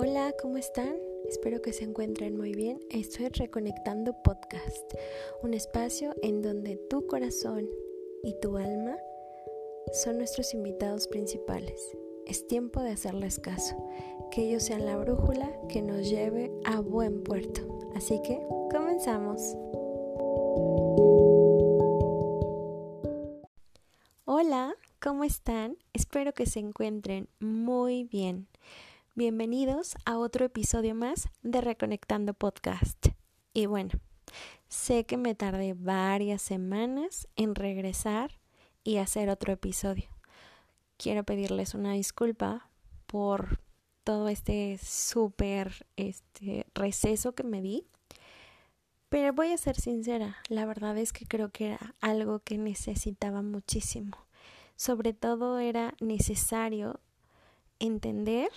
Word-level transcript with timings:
Hola, 0.00 0.32
¿cómo 0.40 0.58
están? 0.58 0.94
Espero 1.28 1.60
que 1.60 1.72
se 1.72 1.82
encuentren 1.82 2.36
muy 2.36 2.54
bien. 2.54 2.78
Estoy 2.88 3.30
Reconectando 3.30 4.14
Podcast, 4.22 4.94
un 5.42 5.54
espacio 5.54 6.14
en 6.22 6.40
donde 6.40 6.76
tu 6.88 7.08
corazón 7.08 7.68
y 8.22 8.38
tu 8.40 8.58
alma 8.58 8.96
son 9.92 10.18
nuestros 10.18 10.54
invitados 10.54 11.08
principales. 11.08 11.82
Es 12.26 12.46
tiempo 12.46 12.80
de 12.80 12.92
hacerles 12.92 13.40
caso, 13.40 13.74
que 14.30 14.42
ellos 14.42 14.62
sean 14.62 14.86
la 14.86 14.96
brújula 14.96 15.50
que 15.68 15.82
nos 15.82 16.08
lleve 16.08 16.52
a 16.64 16.78
buen 16.78 17.24
puerto. 17.24 17.90
Así 17.96 18.22
que, 18.22 18.40
comenzamos. 18.70 19.42
Hola, 24.26 24.76
¿cómo 25.02 25.24
están? 25.24 25.76
Espero 25.92 26.34
que 26.34 26.46
se 26.46 26.60
encuentren 26.60 27.28
muy 27.40 28.04
bien. 28.04 28.46
Bienvenidos 29.18 29.96
a 30.04 30.16
otro 30.16 30.44
episodio 30.46 30.94
más 30.94 31.28
de 31.42 31.60
Reconectando 31.60 32.34
Podcast. 32.34 33.08
Y 33.52 33.66
bueno, 33.66 33.98
sé 34.68 35.06
que 35.06 35.16
me 35.16 35.34
tardé 35.34 35.74
varias 35.74 36.40
semanas 36.40 37.26
en 37.34 37.56
regresar 37.56 38.38
y 38.84 38.98
hacer 38.98 39.28
otro 39.28 39.52
episodio. 39.52 40.08
Quiero 40.98 41.24
pedirles 41.24 41.74
una 41.74 41.94
disculpa 41.94 42.70
por 43.08 43.58
todo 44.04 44.28
este 44.28 44.78
súper 44.80 45.84
este, 45.96 46.68
receso 46.72 47.34
que 47.34 47.42
me 47.42 47.60
di. 47.60 47.88
Pero 49.08 49.32
voy 49.32 49.48
a 49.48 49.58
ser 49.58 49.80
sincera, 49.80 50.36
la 50.48 50.64
verdad 50.64 50.96
es 50.96 51.12
que 51.12 51.26
creo 51.26 51.48
que 51.48 51.70
era 51.72 51.96
algo 52.00 52.38
que 52.38 52.56
necesitaba 52.56 53.42
muchísimo. 53.42 54.16
Sobre 54.76 55.12
todo 55.12 55.58
era 55.58 55.94
necesario 55.98 57.00
entender 57.80 58.50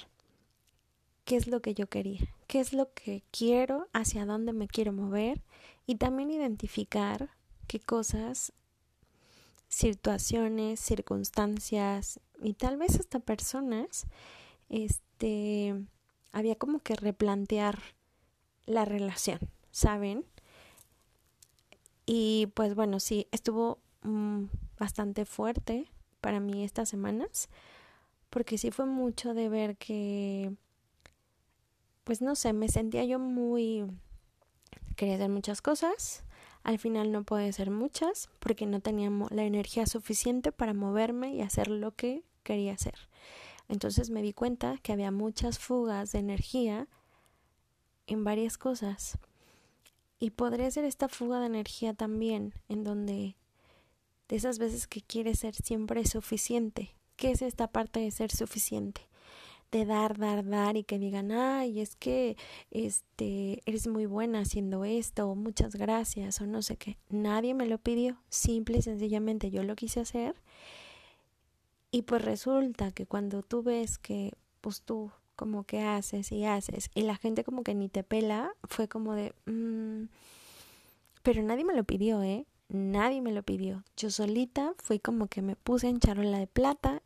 qué 1.31 1.37
es 1.37 1.47
lo 1.47 1.61
que 1.61 1.73
yo 1.73 1.87
quería, 1.87 2.27
qué 2.47 2.59
es 2.59 2.73
lo 2.73 2.91
que 2.93 3.23
quiero, 3.31 3.87
hacia 3.93 4.25
dónde 4.25 4.51
me 4.51 4.67
quiero 4.67 4.91
mover 4.91 5.41
y 5.87 5.95
también 5.95 6.29
identificar 6.29 7.29
qué 7.67 7.79
cosas, 7.79 8.51
situaciones, 9.69 10.81
circunstancias 10.81 12.19
y 12.43 12.51
tal 12.51 12.75
vez 12.75 12.99
hasta 12.99 13.21
personas, 13.21 14.07
este, 14.67 15.73
había 16.33 16.55
como 16.55 16.79
que 16.79 16.97
replantear 16.97 17.79
la 18.65 18.83
relación, 18.83 19.39
¿saben? 19.71 20.25
Y 22.05 22.49
pues 22.55 22.75
bueno, 22.75 22.99
sí, 22.99 23.27
estuvo 23.31 23.79
mm, 24.01 24.47
bastante 24.77 25.23
fuerte 25.23 25.87
para 26.19 26.41
mí 26.41 26.65
estas 26.65 26.89
semanas, 26.89 27.47
porque 28.29 28.57
sí 28.57 28.69
fue 28.69 28.85
mucho 28.85 29.33
de 29.33 29.47
ver 29.47 29.77
que 29.77 30.57
pues 32.03 32.21
no 32.21 32.35
sé, 32.35 32.53
me 32.53 32.69
sentía 32.69 33.03
yo 33.05 33.19
muy... 33.19 33.85
Quería 34.95 35.15
hacer 35.15 35.29
muchas 35.29 35.61
cosas, 35.61 36.23
al 36.63 36.77
final 36.77 37.11
no 37.11 37.23
pude 37.23 37.49
hacer 37.49 37.71
muchas 37.71 38.29
porque 38.39 38.65
no 38.65 38.81
tenía 38.81 39.09
la 39.29 39.43
energía 39.43 39.85
suficiente 39.85 40.51
para 40.51 40.73
moverme 40.73 41.33
y 41.33 41.41
hacer 41.41 41.69
lo 41.69 41.95
que 41.95 42.23
quería 42.43 42.73
hacer. 42.73 42.95
Entonces 43.67 44.09
me 44.09 44.21
di 44.21 44.33
cuenta 44.33 44.77
que 44.83 44.91
había 44.91 45.11
muchas 45.11 45.57
fugas 45.57 46.11
de 46.11 46.19
energía 46.19 46.87
en 48.05 48.23
varias 48.23 48.57
cosas. 48.57 49.17
Y 50.19 50.31
podría 50.31 50.69
ser 50.69 50.85
esta 50.85 51.07
fuga 51.07 51.39
de 51.39 51.47
energía 51.47 51.93
también, 51.93 52.53
en 52.67 52.83
donde 52.83 53.37
de 54.27 54.35
esas 54.35 54.59
veces 54.59 54.87
que 54.87 55.01
quieres 55.01 55.39
ser 55.39 55.55
siempre 55.55 56.05
suficiente. 56.05 56.95
¿Qué 57.15 57.31
es 57.31 57.41
esta 57.41 57.67
parte 57.67 57.99
de 57.99 58.11
ser 58.11 58.31
suficiente? 58.31 59.01
De 59.71 59.85
dar, 59.85 60.17
dar, 60.17 60.45
dar 60.45 60.75
y 60.75 60.83
que 60.83 60.99
digan, 60.99 61.31
ay, 61.31 61.79
es 61.79 61.95
que 61.95 62.35
este, 62.71 63.61
eres 63.65 63.87
muy 63.87 64.05
buena 64.05 64.41
haciendo 64.41 64.83
esto, 64.83 65.29
o 65.29 65.35
muchas 65.35 65.75
gracias, 65.75 66.41
o 66.41 66.47
no 66.47 66.61
sé 66.61 66.75
qué. 66.75 66.97
Nadie 67.09 67.53
me 67.53 67.65
lo 67.65 67.77
pidió, 67.77 68.17
simple 68.29 68.79
y 68.79 68.81
sencillamente 68.81 69.49
yo 69.49 69.63
lo 69.63 69.75
quise 69.75 70.01
hacer. 70.01 70.35
Y 71.89 72.03
pues 72.03 72.23
resulta 72.23 72.91
que 72.91 73.05
cuando 73.05 73.43
tú 73.43 73.63
ves 73.63 73.97
que, 73.97 74.33
pues 74.61 74.81
tú 74.81 75.11
como 75.35 75.63
que 75.63 75.81
haces 75.81 76.31
y 76.31 76.45
haces, 76.45 76.89
y 76.93 77.01
la 77.01 77.15
gente 77.15 77.43
como 77.43 77.63
que 77.63 77.73
ni 77.73 77.89
te 77.89 78.03
pela, 78.03 78.53
fue 78.63 78.87
como 78.87 79.13
de, 79.13 79.33
mmm, 79.45 80.03
pero 81.23 81.41
nadie 81.43 81.63
me 81.63 81.75
lo 81.75 81.83
pidió, 81.83 82.23
¿eh? 82.23 82.45
Nadie 82.67 83.21
me 83.21 83.31
lo 83.31 83.43
pidió. 83.43 83.83
Yo 83.97 84.09
solita 84.09 84.73
fui 84.77 84.99
como 84.99 85.27
que 85.27 85.41
me 85.41 85.55
puse 85.55 85.89
en 85.89 85.99
charola 85.99 86.39
de 86.39 86.47
plata 86.47 87.01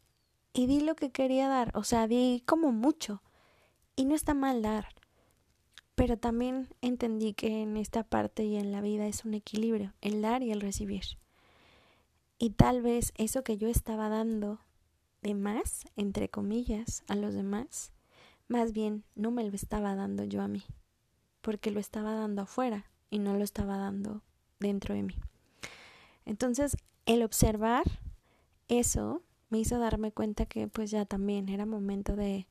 y 0.56 0.68
di 0.68 0.80
lo 0.80 0.96
que 0.96 1.12
quería 1.12 1.50
dar, 1.50 1.72
o 1.76 1.84
sea, 1.84 2.08
di 2.08 2.42
como 2.46 2.72
mucho. 2.72 3.22
Y 3.98 4.06
no 4.06 4.16
está 4.16 4.34
mal 4.34 4.62
dar. 4.62 4.88
Pero 5.96 6.18
también 6.18 6.70
entendí 6.82 7.34
que 7.34 7.62
en 7.62 7.76
esta 7.76 8.04
parte 8.04 8.46
y 8.46 8.56
en 8.56 8.72
la 8.72 8.80
vida 8.80 9.06
es 9.06 9.26
un 9.26 9.34
equilibrio, 9.34 9.94
el 10.00 10.22
dar 10.22 10.44
y 10.44 10.52
el 10.52 10.62
recibir. 10.62 11.04
Y 12.38 12.52
tal 12.52 12.82
vez 12.82 13.12
eso 13.18 13.44
que 13.44 13.58
yo 13.58 13.68
estaba 13.68 14.08
dando 14.08 14.62
de 15.22 15.36
más, 15.36 15.84
entre 15.98 16.30
comillas, 16.30 17.04
a 17.10 17.16
los 17.16 17.34
demás, 17.34 17.92
más 18.48 18.72
bien 18.72 19.04
no 19.14 19.32
me 19.32 19.44
lo 19.44 19.54
estaba 19.54 19.94
dando 19.94 20.24
yo 20.24 20.42
a 20.42 20.48
mí, 20.48 20.64
porque 21.42 21.70
lo 21.70 21.82
estaba 21.82 22.14
dando 22.14 22.44
afuera 22.44 22.86
y 23.10 23.20
no 23.20 23.36
lo 23.36 23.44
estaba 23.44 23.78
dando 23.78 24.22
dentro 24.60 24.96
de 24.96 25.04
mí. 25.04 25.16
Entonces, 26.26 26.78
el 27.06 27.24
observar 27.24 27.84
eso 28.70 29.22
me 29.56 29.62
hizo 29.62 29.80
darme 29.80 30.12
cuenta 30.12 30.46
que 30.46 30.68
pues 30.68 30.92
ya 30.92 31.06
también 31.06 31.48
era 31.48 31.66
momento 31.66 32.18
de 32.18 32.46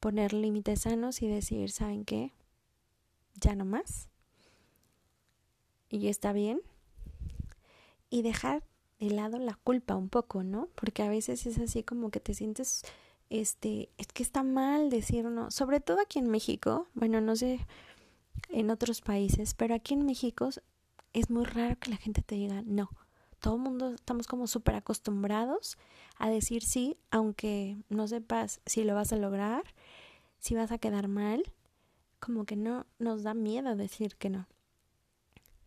poner 0.00 0.32
límites 0.32 0.80
sanos 0.80 1.20
y 1.20 1.28
decir, 1.28 1.70
¿saben 1.70 2.06
qué? 2.06 2.32
Ya 3.34 3.54
no 3.54 3.66
más. 3.66 4.08
Y 5.90 6.08
está 6.08 6.32
bien. 6.32 6.62
Y 8.08 8.22
dejar 8.22 8.62
de 9.00 9.10
lado 9.10 9.38
la 9.38 9.52
culpa 9.52 9.96
un 9.96 10.08
poco, 10.08 10.42
¿no? 10.42 10.68
Porque 10.76 11.02
a 11.02 11.10
veces 11.10 11.44
es 11.44 11.58
así 11.58 11.82
como 11.82 12.10
que 12.10 12.20
te 12.20 12.32
sientes, 12.32 12.84
este, 13.28 13.90
es 13.98 14.06
que 14.06 14.22
está 14.22 14.42
mal 14.42 14.88
decir 14.88 15.26
no, 15.26 15.50
sobre 15.50 15.80
todo 15.80 16.00
aquí 16.00 16.20
en 16.20 16.30
México, 16.30 16.88
bueno, 16.94 17.20
no 17.20 17.36
sé 17.36 17.60
en 18.48 18.70
otros 18.70 19.02
países, 19.02 19.52
pero 19.52 19.74
aquí 19.74 19.92
en 19.92 20.06
México 20.06 20.48
es 21.12 21.28
muy 21.28 21.44
raro 21.44 21.78
que 21.78 21.90
la 21.90 21.98
gente 21.98 22.22
te 22.22 22.36
diga 22.36 22.62
no 22.64 22.88
todo 23.40 23.56
el 23.56 23.62
mundo 23.62 23.94
estamos 23.94 24.26
como 24.26 24.46
súper 24.46 24.76
acostumbrados 24.76 25.78
a 26.18 26.28
decir 26.28 26.62
sí, 26.62 26.96
aunque 27.10 27.76
no 27.88 28.06
sepas 28.06 28.60
si 28.66 28.84
lo 28.84 28.94
vas 28.94 29.12
a 29.12 29.16
lograr, 29.16 29.64
si 30.38 30.54
vas 30.54 30.70
a 30.70 30.78
quedar 30.78 31.08
mal, 31.08 31.42
como 32.20 32.44
que 32.44 32.56
no 32.56 32.86
nos 32.98 33.22
da 33.22 33.34
miedo 33.34 33.74
decir 33.76 34.16
que 34.16 34.30
no. 34.30 34.46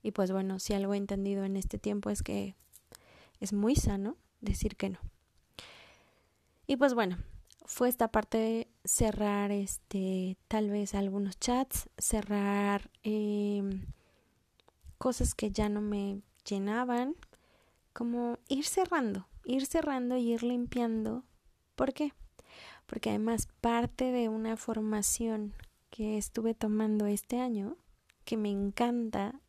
Y 0.04 0.12
pues 0.12 0.32
bueno, 0.32 0.60
si 0.60 0.74
algo 0.74 0.94
he 0.94 0.98
entendido 0.98 1.44
en 1.44 1.58
este 1.58 1.78
tiempo 1.78 2.10
es 2.10 2.24
que 2.24 2.56
es 3.40 3.54
muy 3.54 3.76
sano 3.76 4.18
decir 4.42 4.76
que 4.76 4.90
no. 4.90 5.00
Y 6.68 6.76
pues 6.78 6.94
bueno, 6.94 7.18
fue 7.66 7.90
esta 7.90 8.10
parte 8.10 8.38
de 8.38 8.68
cerrar 8.84 9.52
este 9.52 10.38
tal 10.48 10.70
vez 10.70 10.94
algunos 10.94 11.40
chats, 11.40 11.90
cerrar 11.98 12.92
em, 13.04 13.86
cosas 14.98 15.34
que 15.34 15.52
ya 15.52 15.70
no 15.70 15.82
me 15.82 16.22
llenaban, 16.46 17.16
como 17.94 18.40
ir 18.48 18.66
cerrando, 18.66 19.28
ir 19.46 19.66
cerrando 19.66 20.18
y 20.18 20.34
ir 20.34 20.44
limpiando. 20.44 21.24
¿Por 21.76 21.94
qué? 21.94 22.14
Porque 22.86 23.10
además 23.10 23.48
parte 23.62 24.12
de 24.12 24.30
una 24.30 24.58
formación 24.58 25.54
que 25.90 26.18
estuve 26.18 26.54
tomando 26.54 27.06
este 27.06 27.40
año, 27.40 27.78
que 28.26 28.36
me 28.36 28.50
encanta, 28.50 29.40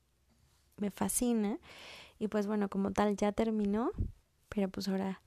me 0.77 0.91
fascina, 0.91 1.59
y 2.19 2.29
pues 2.29 2.47
bueno, 2.47 2.69
como 2.69 2.93
tal 2.93 3.17
ya 3.17 3.33
terminó, 3.33 3.91
pero 4.49 4.69
pues 4.69 4.89
ahora 4.89 5.21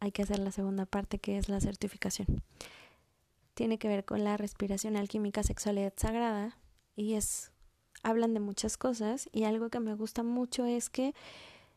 hay 0.00 0.12
que 0.12 0.22
hacer 0.22 0.38
la 0.38 0.50
segunda 0.50 0.86
parte 0.86 1.18
que 1.18 1.38
es 1.38 1.48
la 1.48 1.60
certificación. 1.60 2.42
Tiene 3.54 3.78
que 3.78 3.88
ver 3.88 4.04
con 4.04 4.24
la 4.24 4.36
respiración 4.36 4.96
alquímica 4.96 5.42
sexualidad 5.42 5.92
sagrada 5.96 6.58
y 6.96 7.14
es 7.14 7.52
hablan 8.02 8.34
de 8.34 8.40
muchas 8.40 8.76
cosas 8.76 9.28
y 9.32 9.44
algo 9.44 9.70
que 9.70 9.78
me 9.78 9.94
gusta 9.94 10.22
mucho 10.22 10.64
es 10.64 10.90
que 10.90 11.14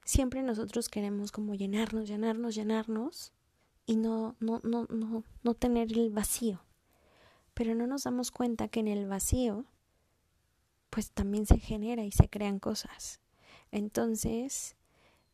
siempre 0.05 0.43
nosotros 0.43 0.87
queremos 0.87 1.31
como 1.31 1.55
llenarnos, 1.55 2.07
llenarnos, 2.07 2.55
llenarnos 2.55 3.33
y 3.85 3.97
no, 3.97 4.35
no, 4.39 4.61
no, 4.63 4.85
no, 4.89 5.23
no 5.43 5.53
tener 5.55 5.91
el 5.91 6.11
vacío. 6.11 6.61
Pero 7.53 7.75
no 7.75 7.87
nos 7.87 8.03
damos 8.03 8.31
cuenta 8.31 8.67
que 8.67 8.79
en 8.79 8.87
el 8.87 9.07
vacío, 9.07 9.65
pues 10.89 11.11
también 11.11 11.45
se 11.45 11.57
genera 11.57 12.03
y 12.03 12.11
se 12.11 12.29
crean 12.29 12.59
cosas. 12.59 13.19
Entonces, 13.71 14.75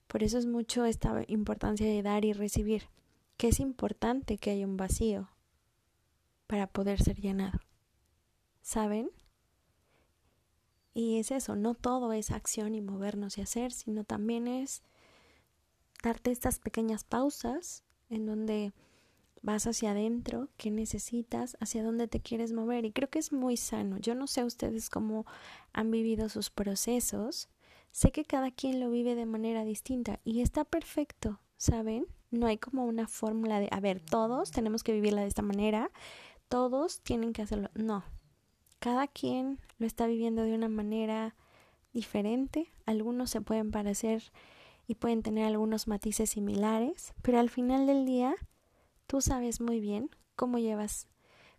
por 0.07 0.23
eso 0.23 0.37
es 0.37 0.45
mucho 0.45 0.85
esta 0.85 1.23
importancia 1.27 1.85
de 1.85 2.01
dar 2.01 2.25
y 2.25 2.33
recibir, 2.33 2.83
que 3.37 3.49
es 3.49 3.59
importante 3.59 4.37
que 4.37 4.51
haya 4.51 4.65
un 4.65 4.77
vacío 4.77 5.29
para 6.47 6.67
poder 6.67 7.01
ser 7.01 7.19
llenado. 7.19 7.59
¿Saben? 8.61 9.09
Y 10.93 11.19
es 11.19 11.31
eso, 11.31 11.55
no 11.55 11.73
todo 11.73 12.11
es 12.13 12.31
acción 12.31 12.75
y 12.75 12.81
movernos 12.81 13.37
y 13.37 13.41
hacer, 13.41 13.71
sino 13.71 14.03
también 14.03 14.47
es 14.47 14.83
darte 16.03 16.31
estas 16.31 16.59
pequeñas 16.59 17.03
pausas 17.03 17.83
en 18.09 18.25
donde 18.25 18.73
vas 19.41 19.65
hacia 19.67 19.91
adentro, 19.91 20.49
qué 20.57 20.69
necesitas, 20.69 21.57
hacia 21.59 21.83
dónde 21.83 22.07
te 22.07 22.19
quieres 22.19 22.53
mover. 22.53 22.85
Y 22.85 22.91
creo 22.91 23.09
que 23.09 23.19
es 23.19 23.31
muy 23.31 23.57
sano. 23.57 23.97
Yo 23.97 24.15
no 24.15 24.27
sé 24.27 24.43
ustedes 24.43 24.89
cómo 24.89 25.25
han 25.73 25.91
vivido 25.91 26.29
sus 26.29 26.49
procesos. 26.49 27.49
Sé 27.91 28.11
que 28.11 28.25
cada 28.25 28.51
quien 28.51 28.79
lo 28.79 28.89
vive 28.89 29.15
de 29.15 29.25
manera 29.25 29.65
distinta 29.65 30.19
y 30.23 30.41
está 30.41 30.63
perfecto, 30.63 31.39
¿saben? 31.57 32.05
No 32.29 32.47
hay 32.47 32.57
como 32.57 32.85
una 32.85 33.07
fórmula 33.07 33.59
de, 33.59 33.67
a 33.71 33.79
ver, 33.79 33.99
todos 33.99 34.51
tenemos 34.51 34.83
que 34.83 34.93
vivirla 34.93 35.21
de 35.21 35.27
esta 35.27 35.41
manera, 35.41 35.91
todos 36.47 37.01
tienen 37.01 37.33
que 37.33 37.41
hacerlo. 37.41 37.69
No, 37.73 38.05
cada 38.81 39.07
quien 39.07 39.61
lo 39.79 39.87
está 39.87 40.05
viviendo 40.05 40.43
de 40.43 40.53
una 40.53 40.67
manera 40.67 41.37
diferente. 41.93 42.73
Algunos 42.85 43.29
se 43.29 43.39
pueden 43.39 43.71
parecer 43.71 44.33
y 44.85 44.95
pueden 44.95 45.23
tener 45.23 45.45
algunos 45.45 45.87
matices 45.87 46.31
similares, 46.31 47.13
pero 47.21 47.39
al 47.39 47.49
final 47.49 47.87
del 47.87 48.05
día 48.05 48.35
Tú 49.11 49.19
sabes 49.19 49.59
muy 49.59 49.81
bien 49.81 50.09
cómo 50.37 50.57
llevas, 50.57 51.09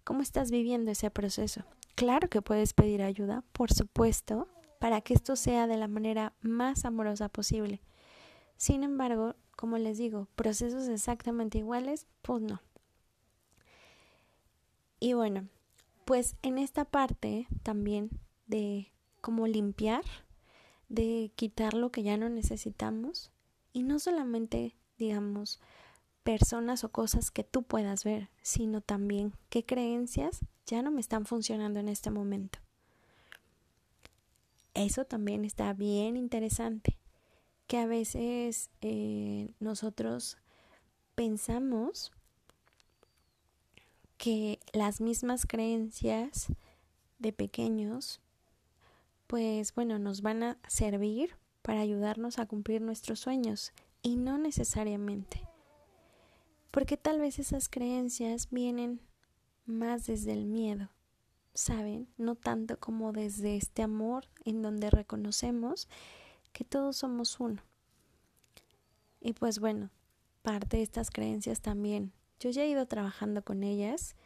cómo 0.05 0.23
estás 0.23 0.51
viviendo 0.51 0.91
ese 0.91 1.11
proceso. 1.11 1.65
Claro 1.97 2.31
que 2.31 2.41
puedes 2.41 2.73
pedir 2.73 3.03
ayuda, 3.03 3.45
por 3.53 3.71
supuesto, 3.71 4.49
para 4.81 5.03
que 5.03 5.13
esto 5.13 5.37
sea 5.37 5.67
de 5.67 5.77
la 5.77 5.87
manera 5.87 6.33
más 6.41 6.87
amorosa 6.87 7.29
posible. 7.29 7.83
Sin 8.57 8.85
embargo, 8.85 9.35
como 9.55 9.77
les 9.77 9.99
digo, 9.99 10.29
procesos 10.35 10.89
exactamente 10.89 11.59
iguales, 11.59 12.07
pues 12.23 12.41
no. 12.41 12.63
Y 14.99 15.13
bueno, 15.13 15.47
pues 16.05 16.37
en 16.43 16.59
esta 16.59 16.85
parte 16.85 17.47
también 17.63 18.11
de 18.47 18.93
cómo 19.21 19.47
limpiar, 19.47 20.05
de 20.89 21.33
quitar 21.37 21.75
lo 21.75 21.91
que 21.91 22.03
ya 22.03 22.17
no 22.17 22.29
necesitamos 22.29 23.31
y 23.73 23.83
no 23.83 23.99
solamente, 23.99 24.77
digamos, 24.99 25.61
personas 26.23 26.85
o 26.85 26.91
cosas 26.91 27.31
que 27.31 27.45
tú 27.45 27.63
puedas 27.63 28.05
ver, 28.05 28.29
sino 28.43 28.81
también 28.81 29.33
qué 29.49 29.65
creencias 29.65 30.41
ya 30.67 30.83
no 30.83 30.91
me 30.91 31.01
están 31.01 31.27
funcionando 31.27 31.81
en 31.81 31.89
este 31.89 32.11
momento. 32.11 32.59
Eso 34.75 35.05
también 35.05 35.45
está 35.45 35.73
bien 35.75 36.17
interesante, 36.17 36.99
que 37.67 37.79
a 37.79 37.87
veces 37.87 38.71
eh, 38.81 39.53
nosotros 39.61 40.39
pensamos 41.15 42.13
que 44.23 44.61
las 44.73 45.01
mismas 45.01 45.47
creencias 45.47 46.53
de 47.19 47.33
pequeños, 47.33 48.21
pues 49.27 49.75
bueno, 49.75 49.99
nos 49.99 50.23
van 50.23 50.45
a 50.45 50.59
servir 50.69 51.37
para 51.63 51.81
ayudarnos 51.81 52.39
a 52.39 52.47
cumplir 52.47 52.83
nuestros 52.83 53.19
sueños 53.19 53.73
y 54.01 54.15
no 54.15 54.39
necesariamente 54.39 55.49
porque 56.73 56.97
tal 56.97 57.21
vez 57.21 57.39
esas 57.39 57.69
creencias 57.69 58.49
vienen 58.51 59.01
más 59.67 60.07
desde 60.07 60.33
el 60.33 60.47
miedo, 60.47 60.89
¿saben? 61.53 62.09
No 62.17 62.35
tanto 62.35 62.81
como 62.81 63.13
desde 63.13 63.57
este 63.57 63.83
amor 63.83 64.25
en 64.47 64.63
donde 64.63 64.89
reconocemos 64.89 65.87
que 66.53 66.65
todos 66.65 66.97
somos 66.97 67.39
uno. 67.41 67.63
Y 69.21 69.35
pues 69.35 69.59
bueno, 69.59 69.91
parte 70.41 70.79
de 70.79 70.83
estas 70.83 71.11
creencias 71.11 71.61
también. 71.61 72.13
Yo 72.43 72.51
ya 72.51 72.65
he 72.65 72.69
ido 72.69 72.87
trabajando 72.87 73.45
con 73.45 73.63
ellas 73.63 74.17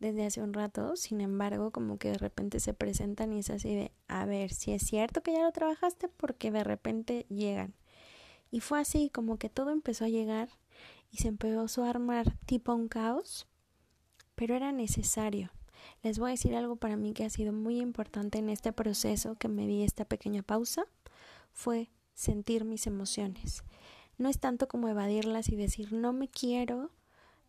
desde 0.00 0.24
hace 0.24 0.40
un 0.40 0.54
rato, 0.54 0.96
sin 0.96 1.20
embargo, 1.20 1.72
como 1.72 1.98
que 1.98 2.08
de 2.08 2.16
repente 2.16 2.58
se 2.58 2.72
presentan 2.72 3.34
y 3.34 3.40
es 3.40 3.50
así 3.50 3.74
de, 3.74 3.92
a 4.08 4.24
ver, 4.24 4.50
si 4.54 4.72
es 4.72 4.82
cierto 4.82 5.22
que 5.22 5.34
ya 5.34 5.42
lo 5.42 5.52
trabajaste, 5.52 6.08
porque 6.08 6.50
de 6.50 6.64
repente 6.64 7.26
llegan. 7.28 7.74
Y 8.50 8.60
fue 8.60 8.80
así, 8.80 9.10
como 9.10 9.36
que 9.36 9.50
todo 9.50 9.72
empezó 9.72 10.06
a 10.06 10.08
llegar 10.08 10.48
y 11.10 11.18
se 11.18 11.28
empezó 11.28 11.84
a 11.84 11.90
armar 11.90 12.38
tipo 12.46 12.74
un 12.74 12.88
caos, 12.88 13.46
pero 14.36 14.54
era 14.54 14.72
necesario. 14.72 15.50
Les 16.02 16.18
voy 16.18 16.28
a 16.28 16.30
decir 16.30 16.56
algo 16.56 16.76
para 16.76 16.96
mí 16.96 17.12
que 17.12 17.26
ha 17.26 17.30
sido 17.30 17.52
muy 17.52 17.78
importante 17.78 18.38
en 18.38 18.48
este 18.48 18.72
proceso 18.72 19.34
que 19.34 19.48
me 19.48 19.66
di 19.66 19.82
esta 19.82 20.06
pequeña 20.06 20.42
pausa, 20.42 20.86
fue 21.52 21.90
sentir 22.14 22.64
mis 22.64 22.86
emociones. 22.86 23.64
No 24.16 24.30
es 24.30 24.38
tanto 24.40 24.66
como 24.66 24.88
evadirlas 24.88 25.50
y 25.50 25.56
decir 25.56 25.92
no 25.92 26.14
me 26.14 26.28
quiero 26.28 26.90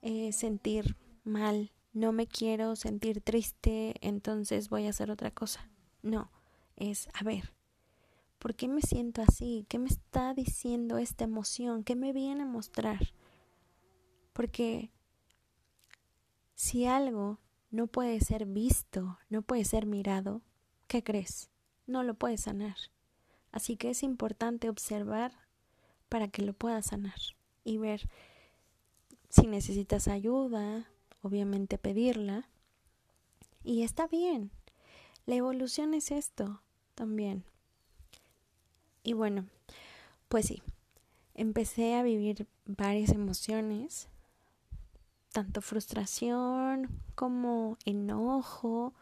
eh, 0.02 0.32
sentir 0.32 0.98
mal, 1.24 1.72
no 1.94 2.12
me 2.12 2.28
quiero 2.28 2.76
sentir 2.76 3.22
triste, 3.22 3.96
entonces 4.02 4.70
voy 4.70 4.88
a 4.88 4.92
hacer 4.92 5.12
otra 5.12 5.32
cosa. 5.32 5.70
No, 6.02 6.32
es 6.76 7.10
a 7.14 7.24
ver, 7.24 7.54
¿por 8.40 8.56
qué 8.56 8.68
me 8.68 8.82
siento 8.82 9.22
así? 9.22 9.66
¿Qué 9.70 9.80
me 9.80 9.90
está 9.90 10.34
diciendo 10.34 10.98
esta 10.98 11.24
emoción? 11.24 11.84
¿Qué 11.84 11.96
me 11.96 12.14
viene 12.14 12.44
a 12.44 12.48
mostrar? 12.48 13.14
Porque 14.34 14.92
si 16.56 16.86
algo 16.86 17.40
no 17.72 17.88
puede 17.88 18.20
ser 18.22 18.46
visto, 18.46 19.18
no 19.30 19.42
puede 19.42 19.66
ser 19.66 19.86
mirado, 19.86 20.42
¿qué 20.88 21.04
crees? 21.04 21.50
No 21.86 22.04
lo 22.04 22.14
puedes 22.14 22.42
sanar. 22.42 22.76
Así 23.52 23.78
que 23.78 23.90
es 23.90 24.04
importante 24.04 24.70
observar 24.70 25.32
para 26.10 26.28
que 26.28 26.42
lo 26.42 26.54
puedas 26.54 26.88
sanar 26.88 27.20
y 27.64 27.78
ver 27.78 28.10
si 29.30 29.48
necesitas 29.48 30.08
ayuda, 30.08 30.90
obviamente 31.22 31.78
pedirla. 31.78 32.50
Y 33.64 33.84
está 33.84 34.08
bien. 34.08 34.52
La 35.26 35.36
evolución 35.36 35.94
es 35.94 36.12
esto 36.12 36.62
también. 36.96 37.44
Y 39.04 39.14
bueno, 39.14 39.48
pues 40.28 40.48
sí, 40.48 40.62
empecé 41.34 41.96
a 41.96 42.04
vivir 42.04 42.48
varias 42.66 43.12
emociones 43.12 44.10
tanto 45.38 45.62
frustración 45.62 46.90
como 47.14 47.78
enojo 47.86 48.96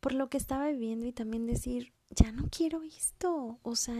por 0.00 0.12
lo 0.12 0.28
que 0.28 0.36
estaba 0.36 0.68
viviendo 0.68 1.06
y 1.06 1.12
también 1.12 1.46
decir, 1.46 1.94
ya 2.10 2.30
no 2.30 2.48
quiero 2.50 2.82
esto, 2.82 3.58
o 3.62 3.74
sea, 3.74 3.96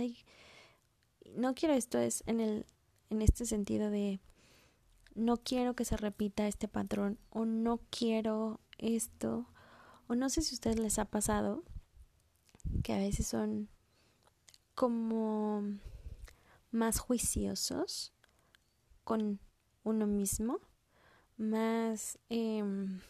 no 1.34 1.54
quiero 1.54 1.74
esto 1.74 1.98
es 1.98 2.22
en 2.26 2.40
el 2.40 2.66
en 3.08 3.22
este 3.22 3.46
sentido 3.46 3.90
de 3.90 4.20
no 5.18 5.36
quiero 5.36 5.74
que 5.74 5.84
se 5.84 5.96
repita 5.96 6.46
este 6.46 6.68
patrón 6.68 7.18
o 7.30 7.44
no 7.44 7.80
quiero 7.90 8.60
esto 8.78 9.46
o 10.06 10.14
no 10.14 10.28
sé 10.30 10.42
si 10.42 10.54
a 10.54 10.56
ustedes 10.56 10.78
les 10.78 10.98
ha 10.98 11.04
pasado 11.04 11.64
que 12.82 12.92
a 12.92 12.98
veces 12.98 13.26
son 13.26 13.68
como 14.74 15.62
más 16.70 16.98
juiciosos 16.98 18.12
con 19.04 19.40
uno 19.84 20.06
mismo 20.06 20.60
más, 21.38 22.18
em, 22.28 23.00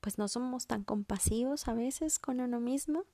pues 0.00 0.16
no 0.16 0.28
somos 0.28 0.66
tan 0.66 0.84
compasivos 0.84 1.68
a 1.68 1.74
veces 1.74 2.18
con 2.18 2.40
uno 2.40 2.60
mismo, 2.60 3.04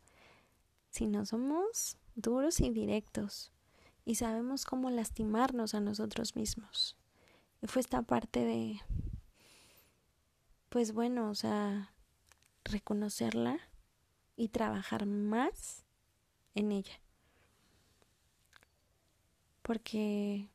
sino 0.91 1.25
somos 1.25 1.97
duros 2.15 2.61
y 2.61 2.71
directos 2.71 3.51
y 4.05 4.17
sabemos 4.17 4.67
cómo 4.67 4.91
lastimarnos 4.91 5.75
a 5.75 5.81
nosotros 5.81 6.37
mismos. 6.37 6.97
Fue 7.65 7.81
esta 7.81 8.03
parte 8.03 8.45
de, 8.45 8.81
pues 10.69 10.93
bueno, 10.93 11.31
o 11.31 11.35
sea, 11.35 11.93
reconocerla 12.65 13.61
y 14.37 14.49
trabajar 14.49 15.07
más 15.07 15.85
en 16.55 16.73
ella. 16.73 17.01
Porque 19.63 20.49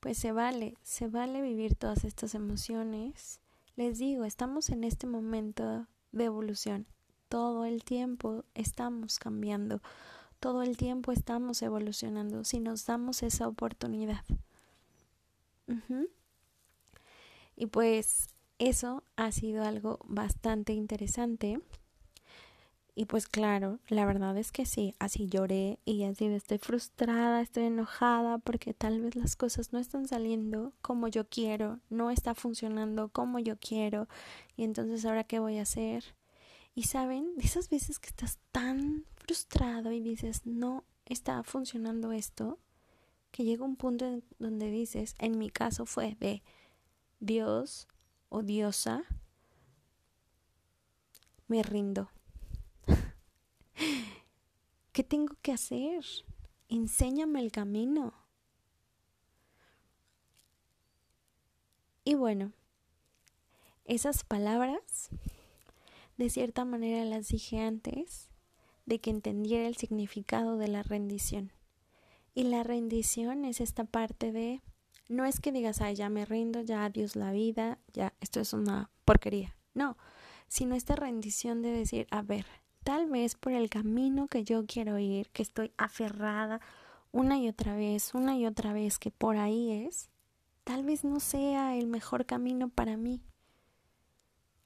pues 0.00 0.18
se 0.18 0.32
vale, 0.32 0.76
se 0.82 1.08
vale 1.08 1.40
vivir 1.40 1.74
todas 1.74 2.04
estas 2.04 2.34
emociones. 2.34 3.40
Les 3.74 3.98
digo, 3.98 4.24
estamos 4.24 4.68
en 4.68 4.84
este 4.84 5.06
momento 5.06 5.86
de 6.12 6.24
evolución. 6.24 6.86
Todo 7.28 7.64
el 7.64 7.82
tiempo 7.84 8.44
estamos 8.54 9.18
cambiando, 9.18 9.80
todo 10.40 10.62
el 10.62 10.76
tiempo 10.76 11.10
estamos 11.10 11.62
evolucionando 11.62 12.44
si 12.44 12.60
nos 12.60 12.86
damos 12.86 13.22
esa 13.22 13.48
oportunidad. 13.48 14.24
Y 17.56 17.66
pues 17.66 18.28
eso 18.58 19.02
ha 19.16 19.32
sido 19.32 19.64
algo 19.64 19.98
bastante 20.04 20.72
interesante 20.72 21.60
y 22.96 23.06
pues 23.06 23.26
claro, 23.26 23.80
la 23.88 24.06
verdad 24.06 24.38
es 24.38 24.52
que 24.52 24.66
sí, 24.66 24.94
así 25.00 25.26
lloré 25.26 25.80
y 25.84 26.04
así 26.04 26.26
estoy 26.26 26.58
frustrada, 26.58 27.40
estoy 27.40 27.64
enojada 27.64 28.38
porque 28.38 28.72
tal 28.72 29.00
vez 29.00 29.16
las 29.16 29.34
cosas 29.34 29.72
no 29.72 29.80
están 29.80 30.06
saliendo 30.06 30.72
como 30.80 31.08
yo 31.08 31.28
quiero, 31.28 31.80
no 31.90 32.12
está 32.12 32.36
funcionando 32.36 33.08
como 33.08 33.40
yo 33.40 33.56
quiero 33.58 34.06
y 34.56 34.62
entonces 34.62 35.04
ahora 35.04 35.24
qué 35.24 35.40
voy 35.40 35.58
a 35.58 35.62
hacer. 35.62 36.04
Y 36.76 36.84
saben, 36.84 37.36
de 37.36 37.44
esas 37.44 37.68
veces 37.68 37.98
que 37.98 38.08
estás 38.10 38.38
tan 38.52 39.04
frustrado 39.16 39.90
y 39.90 40.00
dices, 40.00 40.42
no 40.44 40.84
está 41.04 41.42
funcionando 41.42 42.12
esto, 42.12 42.60
que 43.32 43.42
llega 43.42 43.64
un 43.64 43.74
punto 43.74 44.04
en 44.06 44.22
donde 44.38 44.70
dices, 44.70 45.16
en 45.18 45.36
mi 45.38 45.50
caso 45.50 45.84
fue 45.84 46.16
de 46.20 46.44
Dios 47.20 47.88
o 48.28 48.42
diosa, 48.42 49.04
me 51.46 51.62
rindo 51.62 52.10
¿Qué 54.92 55.02
tengo 55.02 55.34
que 55.42 55.52
hacer? 55.52 56.04
Enséñame 56.68 57.40
el 57.40 57.52
camino. 57.52 58.14
Y 62.04 62.14
bueno, 62.14 62.52
esas 63.86 64.24
palabras, 64.24 65.10
de 66.16 66.30
cierta 66.30 66.64
manera 66.64 67.04
las 67.04 67.28
dije 67.28 67.60
antes 67.60 68.28
de 68.86 68.98
que 68.98 69.10
entendiera 69.10 69.66
el 69.66 69.76
significado 69.76 70.58
de 70.58 70.68
la 70.68 70.82
rendición. 70.82 71.52
Y 72.34 72.44
la 72.44 72.62
rendición 72.62 73.44
es 73.44 73.60
esta 73.60 73.84
parte 73.84 74.32
de, 74.32 74.60
no 75.08 75.24
es 75.24 75.40
que 75.40 75.52
digas, 75.52 75.80
ay, 75.80 75.94
ya 75.94 76.08
me 76.08 76.24
rindo, 76.24 76.60
ya 76.62 76.84
adiós 76.84 77.16
la 77.16 77.32
vida, 77.32 77.78
ya 77.92 78.14
esto 78.20 78.40
es 78.40 78.52
una 78.52 78.90
porquería. 79.04 79.54
No, 79.74 79.96
sino 80.48 80.74
esta 80.74 80.96
rendición 80.96 81.62
de 81.62 81.70
decir, 81.70 82.06
a 82.10 82.22
ver, 82.22 82.46
tal 82.84 83.08
vez 83.08 83.34
por 83.34 83.52
el 83.52 83.70
camino 83.70 84.28
que 84.28 84.44
yo 84.44 84.64
quiero 84.66 84.98
ir, 84.98 85.30
que 85.30 85.42
estoy 85.42 85.72
aferrada 85.76 86.60
una 87.12 87.38
y 87.38 87.48
otra 87.48 87.76
vez, 87.76 88.14
una 88.14 88.36
y 88.36 88.46
otra 88.46 88.72
vez, 88.72 88.98
que 88.98 89.10
por 89.10 89.36
ahí 89.36 89.70
es, 89.86 90.10
tal 90.64 90.84
vez 90.84 91.04
no 91.04 91.20
sea 91.20 91.76
el 91.76 91.86
mejor 91.86 92.26
camino 92.26 92.68
para 92.68 92.96
mí. 92.96 93.22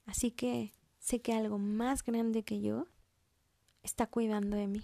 Así 0.05 0.31
que 0.31 0.73
sé 0.97 1.21
que 1.21 1.33
algo 1.33 1.59
más 1.59 2.03
grande 2.03 2.43
que 2.43 2.61
yo 2.61 2.87
está 3.83 4.07
cuidando 4.07 4.57
de 4.57 4.67
mí. 4.67 4.81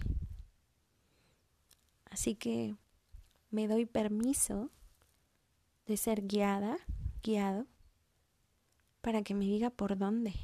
Así 2.08 2.36
que 2.36 2.76
me 3.50 3.66
doy 3.66 3.84
permiso 3.84 4.70
de 5.86 5.96
ser 5.96 6.26
guiada, 6.26 6.78
guiado, 7.22 7.66
para 9.00 9.22
que 9.22 9.34
me 9.34 9.44
diga 9.44 9.70
por 9.70 9.96
dónde. 9.96 10.34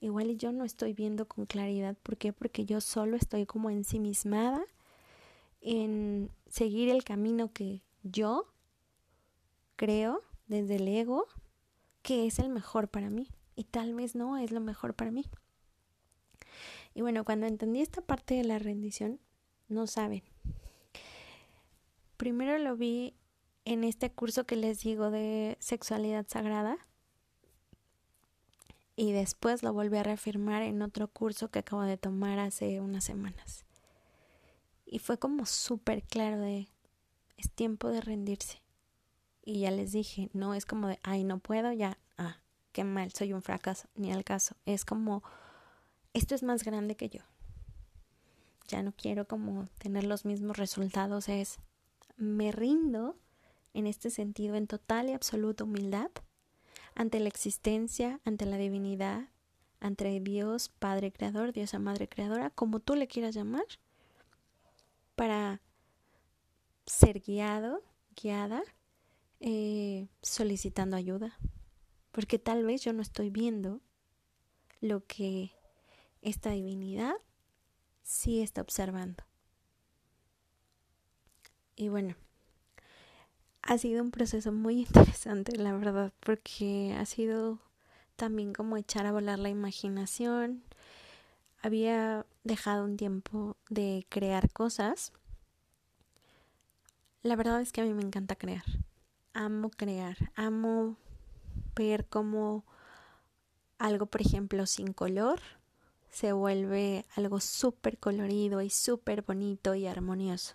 Igual 0.00 0.36
yo 0.36 0.52
no 0.52 0.64
estoy 0.64 0.92
viendo 0.92 1.26
con 1.26 1.46
claridad. 1.46 1.96
¿Por 2.02 2.16
qué? 2.16 2.32
Porque 2.32 2.66
yo 2.66 2.80
solo 2.80 3.16
estoy 3.16 3.46
como 3.46 3.70
ensimismada 3.70 4.62
en 5.60 6.30
seguir 6.48 6.90
el 6.90 7.02
camino 7.02 7.52
que 7.52 7.82
yo 8.02 8.46
creo 9.76 10.20
desde 10.46 10.76
el 10.76 10.88
ego 10.88 11.26
que 12.02 12.26
es 12.26 12.38
el 12.38 12.50
mejor 12.50 12.88
para 12.88 13.10
mí. 13.10 13.28
Y 13.56 13.64
tal 13.64 13.94
vez 13.94 14.14
no 14.14 14.36
es 14.36 14.52
lo 14.52 14.60
mejor 14.60 14.94
para 14.94 15.10
mí. 15.10 15.24
Y 16.94 17.00
bueno, 17.00 17.24
cuando 17.24 17.46
entendí 17.46 17.80
esta 17.80 18.00
parte 18.00 18.34
de 18.34 18.44
la 18.44 18.58
rendición, 18.58 19.18
no 19.68 19.86
saben. 19.86 20.22
Primero 22.16 22.58
lo 22.58 22.76
vi 22.76 23.14
en 23.66 23.82
este 23.82 24.10
curso 24.12 24.46
que 24.46 24.54
les 24.54 24.80
digo 24.80 25.10
de 25.10 25.58
sexualidad 25.60 26.24
sagrada 26.28 26.78
y 28.94 29.10
después 29.10 29.64
lo 29.64 29.72
volví 29.72 29.98
a 29.98 30.04
reafirmar 30.04 30.62
en 30.62 30.82
otro 30.82 31.08
curso 31.08 31.50
que 31.50 31.58
acabo 31.58 31.82
de 31.82 31.98
tomar 31.98 32.38
hace 32.38 32.80
unas 32.80 33.02
semanas. 33.02 33.66
Y 34.86 35.00
fue 35.00 35.18
como 35.18 35.46
súper 35.46 36.04
claro 36.04 36.38
de, 36.38 36.68
es 37.36 37.50
tiempo 37.50 37.88
de 37.88 38.00
rendirse. 38.00 38.62
Y 39.44 39.60
ya 39.60 39.72
les 39.72 39.90
dije, 39.90 40.30
no 40.32 40.54
es 40.54 40.64
como 40.64 40.86
de, 40.86 41.00
ay, 41.02 41.24
no 41.24 41.40
puedo, 41.40 41.72
ya, 41.72 41.98
ah, 42.16 42.38
qué 42.70 42.84
mal, 42.84 43.12
soy 43.12 43.32
un 43.32 43.42
fracaso, 43.42 43.88
ni 43.96 44.12
al 44.12 44.22
caso. 44.22 44.54
Es 44.64 44.84
como, 44.84 45.24
esto 46.14 46.36
es 46.36 46.44
más 46.44 46.62
grande 46.62 46.96
que 46.96 47.08
yo. 47.08 47.22
Ya 48.68 48.82
no 48.82 48.92
quiero 48.92 49.26
como 49.26 49.66
tener 49.78 50.04
los 50.04 50.24
mismos 50.24 50.56
resultados, 50.56 51.28
es, 51.28 51.58
me 52.16 52.52
rindo 52.52 53.16
en 53.76 53.86
este 53.86 54.08
sentido 54.08 54.56
en 54.56 54.66
total 54.66 55.10
y 55.10 55.12
absoluta 55.12 55.64
humildad 55.64 56.10
ante 56.94 57.20
la 57.20 57.28
existencia, 57.28 58.20
ante 58.24 58.46
la 58.46 58.56
divinidad, 58.56 59.28
ante 59.80 60.18
Dios 60.20 60.70
Padre 60.70 61.12
Creador, 61.12 61.52
Diosa 61.52 61.78
Madre 61.78 62.08
Creadora, 62.08 62.48
como 62.48 62.80
tú 62.80 62.94
le 62.94 63.06
quieras 63.06 63.34
llamar, 63.34 63.66
para 65.14 65.60
ser 66.86 67.20
guiado, 67.20 67.82
guiada, 68.20 68.62
eh, 69.40 70.08
solicitando 70.22 70.96
ayuda, 70.96 71.38
porque 72.12 72.38
tal 72.38 72.64
vez 72.64 72.82
yo 72.82 72.94
no 72.94 73.02
estoy 73.02 73.28
viendo 73.28 73.82
lo 74.80 75.04
que 75.04 75.52
esta 76.22 76.50
divinidad 76.50 77.14
sí 78.02 78.40
está 78.40 78.62
observando. 78.62 79.22
Y 81.74 81.90
bueno, 81.90 82.16
ha 83.66 83.78
sido 83.78 84.02
un 84.02 84.10
proceso 84.10 84.52
muy 84.52 84.80
interesante, 84.86 85.56
la 85.56 85.72
verdad, 85.72 86.12
porque 86.20 86.94
ha 86.98 87.04
sido 87.04 87.58
también 88.16 88.52
como 88.52 88.76
echar 88.76 89.06
a 89.06 89.12
volar 89.12 89.38
la 89.38 89.48
imaginación. 89.48 90.62
Había 91.62 92.26
dejado 92.44 92.84
un 92.84 92.96
tiempo 92.96 93.56
de 93.68 94.06
crear 94.08 94.50
cosas. 94.52 95.12
La 97.22 97.34
verdad 97.34 97.60
es 97.60 97.72
que 97.72 97.80
a 97.80 97.84
mí 97.84 97.92
me 97.92 98.02
encanta 98.02 98.36
crear. 98.36 98.64
Amo 99.32 99.70
crear, 99.70 100.16
amo 100.34 100.96
ver 101.74 102.06
cómo 102.06 102.64
algo, 103.78 104.06
por 104.06 104.22
ejemplo, 104.22 104.64
sin 104.66 104.92
color 104.92 105.40
se 106.10 106.32
vuelve 106.32 107.04
algo 107.14 107.40
súper 107.40 107.98
colorido 107.98 108.62
y 108.62 108.70
súper 108.70 109.22
bonito 109.22 109.74
y 109.74 109.86
armonioso. 109.86 110.54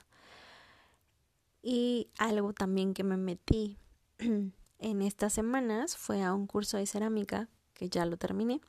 Y 1.61 2.09
algo 2.17 2.53
también 2.53 2.93
que 2.93 3.03
me 3.03 3.17
metí 3.17 3.77
en 4.19 5.01
estas 5.01 5.33
semanas 5.33 5.95
fue 5.95 6.23
a 6.23 6.33
un 6.33 6.47
curso 6.47 6.77
de 6.77 6.85
cerámica, 6.85 7.49
que 7.73 7.89
ya 7.89 8.05
lo 8.05 8.17
terminé, 8.17 8.61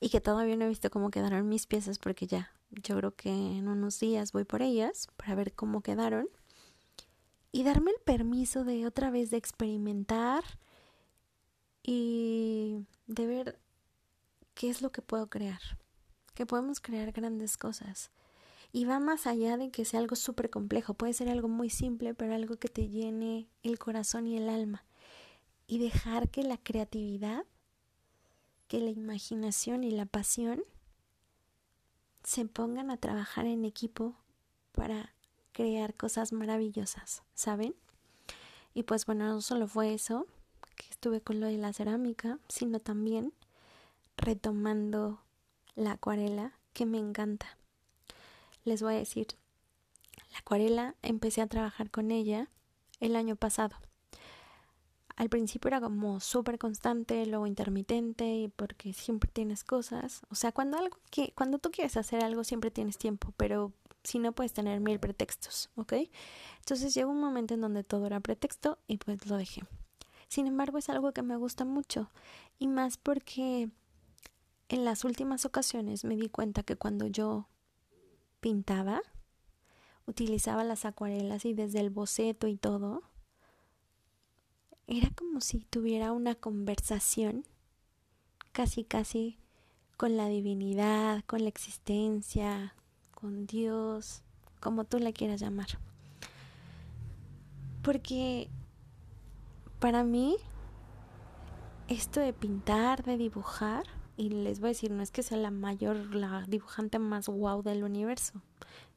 y 0.00 0.10
que 0.10 0.20
todavía 0.20 0.56
no 0.56 0.64
he 0.64 0.68
visto 0.68 0.90
cómo 0.90 1.10
quedaron 1.10 1.48
mis 1.48 1.66
piezas 1.66 1.98
porque 1.98 2.26
ya, 2.26 2.52
yo 2.70 2.96
creo 2.96 3.14
que 3.14 3.30
en 3.30 3.68
unos 3.68 4.00
días 4.00 4.32
voy 4.32 4.44
por 4.44 4.62
ellas 4.62 5.08
para 5.16 5.34
ver 5.34 5.54
cómo 5.54 5.80
quedaron 5.80 6.28
y 7.52 7.62
darme 7.62 7.92
el 7.92 8.00
permiso 8.04 8.64
de 8.64 8.86
otra 8.86 9.10
vez 9.10 9.30
de 9.30 9.36
experimentar 9.36 10.42
y 11.82 12.84
de 13.06 13.26
ver 13.26 13.60
qué 14.54 14.70
es 14.70 14.82
lo 14.82 14.90
que 14.90 15.02
puedo 15.02 15.28
crear, 15.28 15.60
que 16.34 16.46
podemos 16.46 16.80
crear 16.80 17.12
grandes 17.12 17.56
cosas 17.56 18.10
y 18.74 18.86
va 18.86 18.98
más 18.98 19.28
allá 19.28 19.56
de 19.56 19.70
que 19.70 19.84
sea 19.84 20.00
algo 20.00 20.16
súper 20.16 20.50
complejo. 20.50 20.94
Puede 20.94 21.12
ser 21.12 21.28
algo 21.28 21.46
muy 21.46 21.70
simple, 21.70 22.12
pero 22.12 22.34
algo 22.34 22.56
que 22.56 22.66
te 22.66 22.88
llene 22.88 23.46
el 23.62 23.78
corazón 23.78 24.26
y 24.26 24.36
el 24.36 24.48
alma. 24.48 24.84
Y 25.68 25.78
dejar 25.78 26.28
que 26.28 26.42
la 26.42 26.58
creatividad, 26.58 27.44
que 28.66 28.80
la 28.80 28.90
imaginación 28.90 29.84
y 29.84 29.92
la 29.92 30.06
pasión 30.06 30.64
se 32.24 32.46
pongan 32.46 32.90
a 32.90 32.96
trabajar 32.96 33.46
en 33.46 33.64
equipo 33.64 34.16
para 34.72 35.14
crear 35.52 35.94
cosas 35.94 36.32
maravillosas, 36.32 37.22
¿saben? 37.32 37.76
Y 38.74 38.82
pues 38.82 39.06
bueno, 39.06 39.26
no 39.26 39.40
solo 39.40 39.68
fue 39.68 39.94
eso, 39.94 40.26
que 40.74 40.86
estuve 40.90 41.20
con 41.20 41.38
lo 41.38 41.46
de 41.46 41.58
la 41.58 41.72
cerámica, 41.72 42.40
sino 42.48 42.80
también 42.80 43.34
retomando 44.16 45.20
la 45.76 45.92
acuarela, 45.92 46.58
que 46.72 46.86
me 46.86 46.98
encanta 46.98 47.56
les 48.64 48.82
voy 48.82 48.94
a 48.94 48.98
decir, 48.98 49.28
la 50.32 50.38
acuarela 50.38 50.94
empecé 51.02 51.40
a 51.40 51.46
trabajar 51.46 51.90
con 51.90 52.10
ella 52.10 52.48
el 53.00 53.16
año 53.16 53.36
pasado. 53.36 53.76
Al 55.16 55.28
principio 55.28 55.68
era 55.68 55.80
como 55.80 56.18
súper 56.18 56.58
constante, 56.58 57.24
luego 57.26 57.46
intermitente, 57.46 58.26
y 58.26 58.48
porque 58.48 58.92
siempre 58.92 59.30
tienes 59.32 59.62
cosas. 59.62 60.22
O 60.28 60.34
sea, 60.34 60.50
cuando 60.50 60.76
algo 60.76 60.98
que, 61.10 61.32
cuando 61.36 61.58
tú 61.58 61.70
quieres 61.70 61.96
hacer 61.96 62.24
algo 62.24 62.42
siempre 62.42 62.72
tienes 62.72 62.98
tiempo, 62.98 63.32
pero 63.36 63.72
si 64.02 64.18
no 64.18 64.32
puedes 64.32 64.52
tener 64.52 64.80
mil 64.80 64.98
pretextos, 64.98 65.70
¿ok? 65.76 65.94
Entonces 66.58 66.94
llegó 66.94 67.10
un 67.12 67.20
momento 67.20 67.54
en 67.54 67.60
donde 67.60 67.84
todo 67.84 68.06
era 68.06 68.20
pretexto 68.20 68.78
y 68.88 68.98
pues 68.98 69.26
lo 69.26 69.36
dejé. 69.36 69.62
Sin 70.28 70.46
embargo, 70.48 70.78
es 70.78 70.88
algo 70.88 71.12
que 71.12 71.22
me 71.22 71.36
gusta 71.36 71.64
mucho 71.64 72.10
y 72.58 72.66
más 72.66 72.96
porque 72.96 73.70
en 74.68 74.84
las 74.84 75.04
últimas 75.04 75.44
ocasiones 75.44 76.04
me 76.04 76.16
di 76.16 76.28
cuenta 76.28 76.64
que 76.64 76.76
cuando 76.76 77.06
yo 77.06 77.46
pintaba, 78.44 79.00
utilizaba 80.06 80.64
las 80.64 80.84
acuarelas 80.84 81.46
y 81.46 81.54
desde 81.54 81.80
el 81.80 81.88
boceto 81.88 82.46
y 82.46 82.58
todo, 82.58 83.02
era 84.86 85.08
como 85.16 85.40
si 85.40 85.60
tuviera 85.60 86.12
una 86.12 86.34
conversación 86.34 87.46
casi 88.52 88.84
casi 88.84 89.38
con 89.96 90.18
la 90.18 90.28
divinidad, 90.28 91.24
con 91.24 91.40
la 91.40 91.48
existencia, 91.48 92.74
con 93.14 93.46
Dios, 93.46 94.20
como 94.60 94.84
tú 94.84 94.98
la 94.98 95.12
quieras 95.12 95.40
llamar. 95.40 95.78
Porque 97.80 98.50
para 99.80 100.04
mí 100.04 100.36
esto 101.88 102.20
de 102.20 102.34
pintar, 102.34 103.04
de 103.04 103.16
dibujar, 103.16 103.84
y 104.16 104.30
les 104.30 104.60
voy 104.60 104.68
a 104.68 104.72
decir, 104.72 104.90
no 104.90 105.02
es 105.02 105.10
que 105.10 105.22
sea 105.22 105.38
la 105.38 105.50
mayor, 105.50 106.14
la 106.14 106.44
dibujante 106.46 106.98
más 106.98 107.26
wow 107.26 107.62
del 107.62 107.84
universo. 107.84 108.42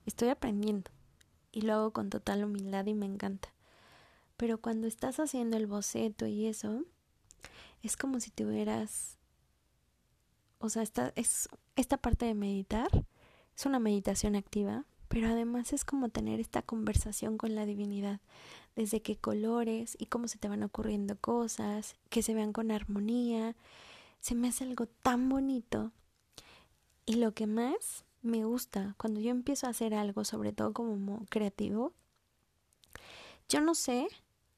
Estoy 0.06 0.30
aprendiendo 0.30 0.92
y 1.52 1.62
lo 1.62 1.74
hago 1.74 1.92
con 1.92 2.10
total 2.10 2.44
humildad 2.44 2.86
y 2.86 2.94
me 2.94 3.06
encanta. 3.06 3.50
Pero 4.38 4.60
cuando 4.60 4.88
estás 4.88 5.20
haciendo 5.20 5.58
el 5.58 5.66
boceto 5.66 6.28
y 6.28 6.46
eso, 6.46 6.84
es 7.82 7.98
como 7.98 8.20
si 8.20 8.30
tuvieras, 8.30 9.18
o 10.60 10.70
sea, 10.70 10.84
esta, 10.84 11.12
es, 11.16 11.50
esta 11.76 11.98
parte 11.98 12.26
de 12.26 12.36
meditar 12.36 12.90
es 13.56 13.66
una 13.66 13.80
meditación 13.80 14.36
activa, 14.36 14.86
pero 15.08 15.28
además 15.28 15.74
es 15.74 15.84
como 15.84 16.10
tener 16.10 16.40
esta 16.40 16.62
conversación 16.62 17.38
con 17.38 17.56
la 17.56 17.66
divinidad, 17.66 18.20
desde 18.76 19.02
qué 19.02 19.18
colores 19.18 19.96
y 20.00 20.06
cómo 20.06 20.28
se 20.28 20.38
te 20.38 20.50
van 20.50 20.64
ocurriendo 20.64 21.18
cosas, 21.20 21.96
que 22.10 22.22
se 22.22 22.36
vean 22.36 22.54
con 22.54 22.72
armonía. 22.72 23.56
Se 24.20 24.36
me 24.36 24.50
hace 24.50 24.64
algo 24.64 24.88
tan 24.88 25.30
bonito. 25.30 25.92
Y 27.06 27.16
lo 27.16 27.34
que 27.34 27.48
más 27.48 28.06
me 28.22 28.44
gusta 28.44 28.96
cuando 28.98 29.20
yo 29.20 29.32
empiezo 29.32 29.68
a 29.68 29.72
hacer 29.72 29.94
algo, 29.94 30.26
sobre 30.26 30.52
todo 30.54 30.74
como 30.74 31.26
creativo, 31.30 31.94
yo 33.50 33.62
no 33.62 33.76
sé 33.76 34.08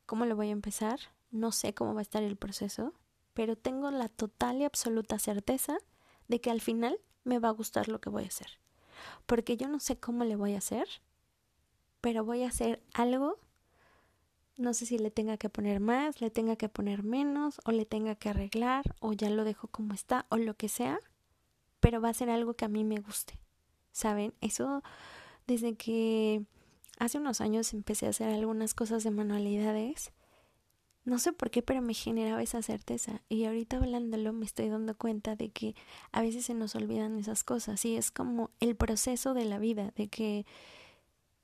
cómo 0.05 0.25
lo 0.25 0.35
voy 0.35 0.49
a 0.49 0.53
empezar, 0.53 0.99
no 1.29 1.51
sé 1.51 1.73
cómo 1.73 1.93
va 1.93 1.99
a 1.99 2.01
estar 2.01 2.23
el 2.23 2.37
proceso, 2.37 2.93
pero 3.33 3.55
tengo 3.55 3.91
la 3.91 4.09
total 4.09 4.57
y 4.57 4.63
absoluta 4.63 5.19
certeza 5.19 5.77
de 6.27 6.41
que 6.41 6.49
al 6.49 6.61
final 6.61 6.99
me 7.23 7.39
va 7.39 7.49
a 7.49 7.53
gustar 7.53 7.87
lo 7.87 8.01
que 8.01 8.09
voy 8.09 8.23
a 8.23 8.27
hacer. 8.27 8.59
Porque 9.25 9.57
yo 9.57 9.67
no 9.67 9.79
sé 9.79 9.99
cómo 9.99 10.25
le 10.25 10.35
voy 10.35 10.55
a 10.55 10.57
hacer, 10.57 10.87
pero 12.01 12.25
voy 12.25 12.43
a 12.43 12.47
hacer 12.47 12.81
algo. 12.93 13.37
No 14.59 14.73
sé 14.73 14.85
si 14.85 14.97
le 14.97 15.09
tenga 15.09 15.37
que 15.37 15.47
poner 15.47 15.79
más, 15.79 16.19
le 16.19 16.29
tenga 16.29 16.57
que 16.57 16.67
poner 16.67 17.01
menos, 17.01 17.61
o 17.63 17.71
le 17.71 17.85
tenga 17.85 18.15
que 18.15 18.27
arreglar, 18.27 18.83
o 18.99 19.13
ya 19.13 19.29
lo 19.29 19.45
dejo 19.45 19.69
como 19.69 19.93
está, 19.93 20.25
o 20.27 20.35
lo 20.35 20.53
que 20.53 20.67
sea, 20.67 20.99
pero 21.79 22.01
va 22.01 22.09
a 22.09 22.13
ser 22.13 22.29
algo 22.29 22.55
que 22.55 22.65
a 22.65 22.67
mí 22.67 22.83
me 22.83 22.99
guste. 22.99 23.39
¿Saben? 23.93 24.33
Eso 24.41 24.83
desde 25.47 25.75
que 25.75 26.43
hace 26.99 27.19
unos 27.19 27.39
años 27.39 27.73
empecé 27.73 28.05
a 28.05 28.09
hacer 28.09 28.27
algunas 28.33 28.73
cosas 28.73 29.01
de 29.05 29.11
manualidades. 29.11 30.11
No 31.05 31.19
sé 31.19 31.31
por 31.31 31.51
qué, 31.51 31.61
pero 31.61 31.81
me 31.81 31.93
generaba 31.93 32.43
esa 32.43 32.61
certeza. 32.61 33.21
Y 33.29 33.45
ahorita 33.45 33.77
hablándolo 33.77 34.33
me 34.33 34.45
estoy 34.45 34.67
dando 34.67 34.97
cuenta 34.97 35.37
de 35.37 35.51
que 35.51 35.73
a 36.11 36.21
veces 36.21 36.45
se 36.45 36.53
nos 36.53 36.75
olvidan 36.75 37.17
esas 37.17 37.45
cosas. 37.45 37.85
Y 37.85 37.95
es 37.95 38.11
como 38.11 38.51
el 38.59 38.75
proceso 38.75 39.33
de 39.33 39.45
la 39.45 39.57
vida, 39.57 39.93
de 39.95 40.09
que 40.09 40.45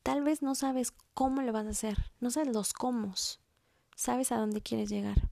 tal 0.05 0.21
vez 0.21 0.43
no 0.43 0.53
sabes 0.53 0.93
cómo 1.15 1.41
lo 1.41 1.51
vas 1.51 1.65
a 1.65 1.71
hacer, 1.71 1.97
no 2.19 2.29
sabes 2.29 2.53
los 2.53 2.73
cómo, 2.73 3.15
sabes 3.95 4.31
a 4.31 4.37
dónde 4.37 4.61
quieres 4.61 4.87
llegar. 4.87 5.31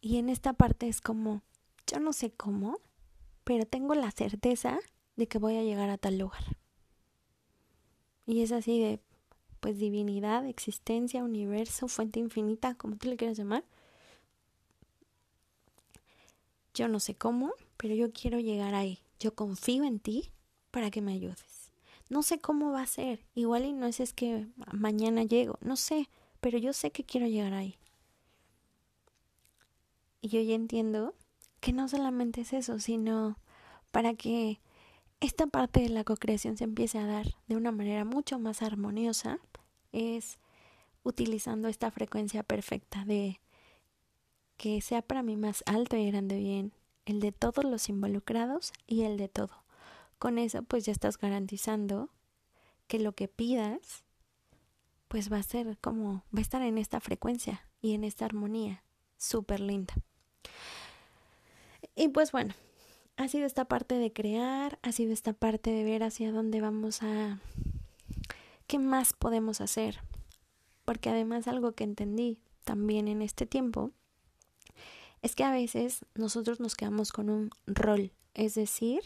Y 0.00 0.16
en 0.16 0.30
esta 0.30 0.54
parte 0.54 0.88
es 0.88 1.02
como, 1.02 1.42
yo 1.86 2.00
no 2.00 2.14
sé 2.14 2.30
cómo, 2.30 2.78
pero 3.44 3.66
tengo 3.66 3.94
la 3.94 4.10
certeza 4.12 4.78
de 5.16 5.28
que 5.28 5.36
voy 5.36 5.58
a 5.58 5.62
llegar 5.62 5.90
a 5.90 5.98
tal 5.98 6.16
lugar. 6.16 6.56
Y 8.24 8.40
es 8.40 8.50
así 8.50 8.80
de, 8.80 8.98
pues, 9.60 9.78
divinidad, 9.78 10.46
existencia, 10.46 11.22
universo, 11.22 11.86
fuente 11.86 12.20
infinita, 12.20 12.74
como 12.76 12.96
tú 12.96 13.10
le 13.10 13.18
quieras 13.18 13.36
llamar. 13.36 13.62
Yo 16.72 16.88
no 16.88 16.98
sé 16.98 17.14
cómo, 17.14 17.52
pero 17.76 17.94
yo 17.94 18.10
quiero 18.10 18.40
llegar 18.40 18.74
ahí. 18.74 19.00
Yo 19.20 19.34
confío 19.34 19.84
en 19.84 20.00
ti 20.00 20.32
para 20.70 20.90
que 20.90 21.02
me 21.02 21.12
ayudes. 21.12 21.63
No 22.14 22.22
sé 22.22 22.38
cómo 22.38 22.70
va 22.70 22.82
a 22.82 22.86
ser. 22.86 23.26
Igual 23.34 23.64
y 23.64 23.72
no 23.72 23.86
es, 23.86 23.98
es 23.98 24.12
que 24.12 24.46
mañana 24.72 25.24
llego. 25.24 25.58
No 25.60 25.74
sé, 25.74 26.08
pero 26.40 26.58
yo 26.58 26.72
sé 26.72 26.92
que 26.92 27.02
quiero 27.02 27.26
llegar 27.26 27.54
ahí. 27.54 27.76
Y 30.20 30.28
yo 30.28 30.40
ya 30.40 30.54
entiendo 30.54 31.16
que 31.58 31.72
no 31.72 31.88
solamente 31.88 32.42
es 32.42 32.52
eso, 32.52 32.78
sino 32.78 33.36
para 33.90 34.14
que 34.14 34.60
esta 35.18 35.48
parte 35.48 35.80
de 35.80 35.88
la 35.88 36.04
cocreación 36.04 36.56
se 36.56 36.62
empiece 36.62 36.98
a 36.98 37.06
dar 37.06 37.26
de 37.48 37.56
una 37.56 37.72
manera 37.72 38.04
mucho 38.04 38.38
más 38.38 38.62
armoniosa 38.62 39.40
es 39.90 40.38
utilizando 41.02 41.66
esta 41.66 41.90
frecuencia 41.90 42.44
perfecta 42.44 43.04
de 43.04 43.40
que 44.56 44.80
sea 44.82 45.02
para 45.02 45.24
mí 45.24 45.36
más 45.36 45.64
alto 45.66 45.96
y 45.96 46.12
grande 46.12 46.38
bien 46.38 46.72
el 47.06 47.18
de 47.18 47.32
todos 47.32 47.64
los 47.64 47.88
involucrados 47.88 48.72
y 48.86 49.02
el 49.02 49.16
de 49.16 49.28
todo. 49.28 49.63
Con 50.24 50.38
eso 50.38 50.62
pues 50.62 50.86
ya 50.86 50.92
estás 50.92 51.18
garantizando 51.18 52.08
que 52.86 52.98
lo 52.98 53.12
que 53.12 53.28
pidas 53.28 54.04
pues 55.06 55.30
va 55.30 55.36
a 55.36 55.42
ser 55.42 55.76
como 55.82 56.24
va 56.34 56.38
a 56.38 56.40
estar 56.40 56.62
en 56.62 56.78
esta 56.78 56.98
frecuencia 56.98 57.68
y 57.82 57.92
en 57.92 58.04
esta 58.04 58.24
armonía 58.24 58.82
súper 59.18 59.60
linda. 59.60 59.92
Y 61.94 62.08
pues 62.08 62.32
bueno, 62.32 62.54
ha 63.18 63.28
sido 63.28 63.44
esta 63.44 63.66
parte 63.66 63.96
de 63.96 64.14
crear, 64.14 64.78
ha 64.80 64.92
sido 64.92 65.12
esta 65.12 65.34
parte 65.34 65.70
de 65.72 65.84
ver 65.84 66.02
hacia 66.02 66.32
dónde 66.32 66.62
vamos 66.62 67.02
a... 67.02 67.38
¿Qué 68.66 68.78
más 68.78 69.12
podemos 69.12 69.60
hacer? 69.60 70.00
Porque 70.86 71.10
además 71.10 71.48
algo 71.48 71.72
que 71.72 71.84
entendí 71.84 72.38
también 72.64 73.08
en 73.08 73.20
este 73.20 73.44
tiempo 73.44 73.90
es 75.20 75.34
que 75.34 75.44
a 75.44 75.52
veces 75.52 76.06
nosotros 76.14 76.60
nos 76.60 76.76
quedamos 76.76 77.12
con 77.12 77.28
un 77.28 77.50
rol, 77.66 78.10
es 78.32 78.54
decir, 78.54 79.02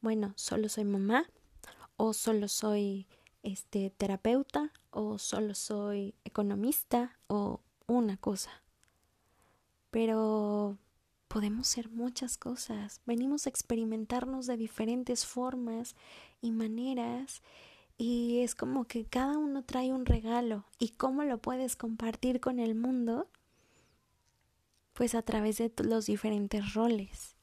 bueno, 0.00 0.32
solo 0.36 0.68
soy 0.68 0.84
mamá 0.84 1.24
o 1.96 2.12
solo 2.12 2.48
soy 2.48 3.06
este 3.42 3.90
terapeuta 3.90 4.72
o 4.90 5.18
solo 5.18 5.54
soy 5.54 6.14
economista 6.24 7.18
o 7.26 7.60
una 7.86 8.16
cosa. 8.16 8.50
Pero 9.90 10.78
podemos 11.28 11.68
ser 11.68 11.88
muchas 11.90 12.36
cosas. 12.36 13.00
Venimos 13.06 13.46
a 13.46 13.50
experimentarnos 13.50 14.46
de 14.46 14.56
diferentes 14.56 15.26
formas 15.26 15.96
y 16.40 16.52
maneras 16.52 17.42
y 17.96 18.40
es 18.40 18.54
como 18.54 18.84
que 18.84 19.04
cada 19.04 19.36
uno 19.36 19.64
trae 19.64 19.92
un 19.92 20.06
regalo 20.06 20.64
y 20.78 20.90
cómo 20.90 21.24
lo 21.24 21.38
puedes 21.38 21.76
compartir 21.76 22.40
con 22.40 22.60
el 22.60 22.74
mundo 22.74 23.28
pues 24.92 25.14
a 25.14 25.22
través 25.22 25.58
de 25.58 25.72
los 25.84 26.06
diferentes 26.06 26.74
roles 26.74 27.36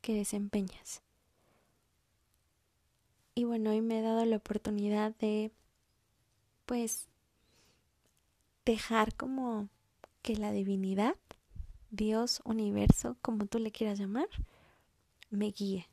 que 0.00 0.14
desempeñas. 0.14 1.02
Y 3.34 3.44
bueno, 3.44 3.70
hoy 3.70 3.80
me 3.80 4.00
he 4.00 4.02
dado 4.02 4.24
la 4.24 4.36
oportunidad 4.36 5.14
de 5.16 5.50
pues 6.66 7.08
dejar 8.64 9.14
como 9.14 9.68
que 10.22 10.36
la 10.36 10.52
divinidad 10.52 11.16
Dios, 11.90 12.40
universo, 12.44 13.16
como 13.20 13.46
tú 13.46 13.58
le 13.58 13.72
quieras 13.72 13.98
llamar, 13.98 14.28
me 15.28 15.50
guíe. 15.50 15.88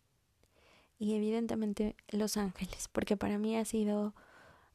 Y 0.99 1.15
evidentemente 1.15 1.95
los 2.09 2.37
ángeles, 2.37 2.87
porque 2.91 3.17
para 3.17 3.37
mí 3.37 3.57
ha 3.57 3.65
sido, 3.65 4.13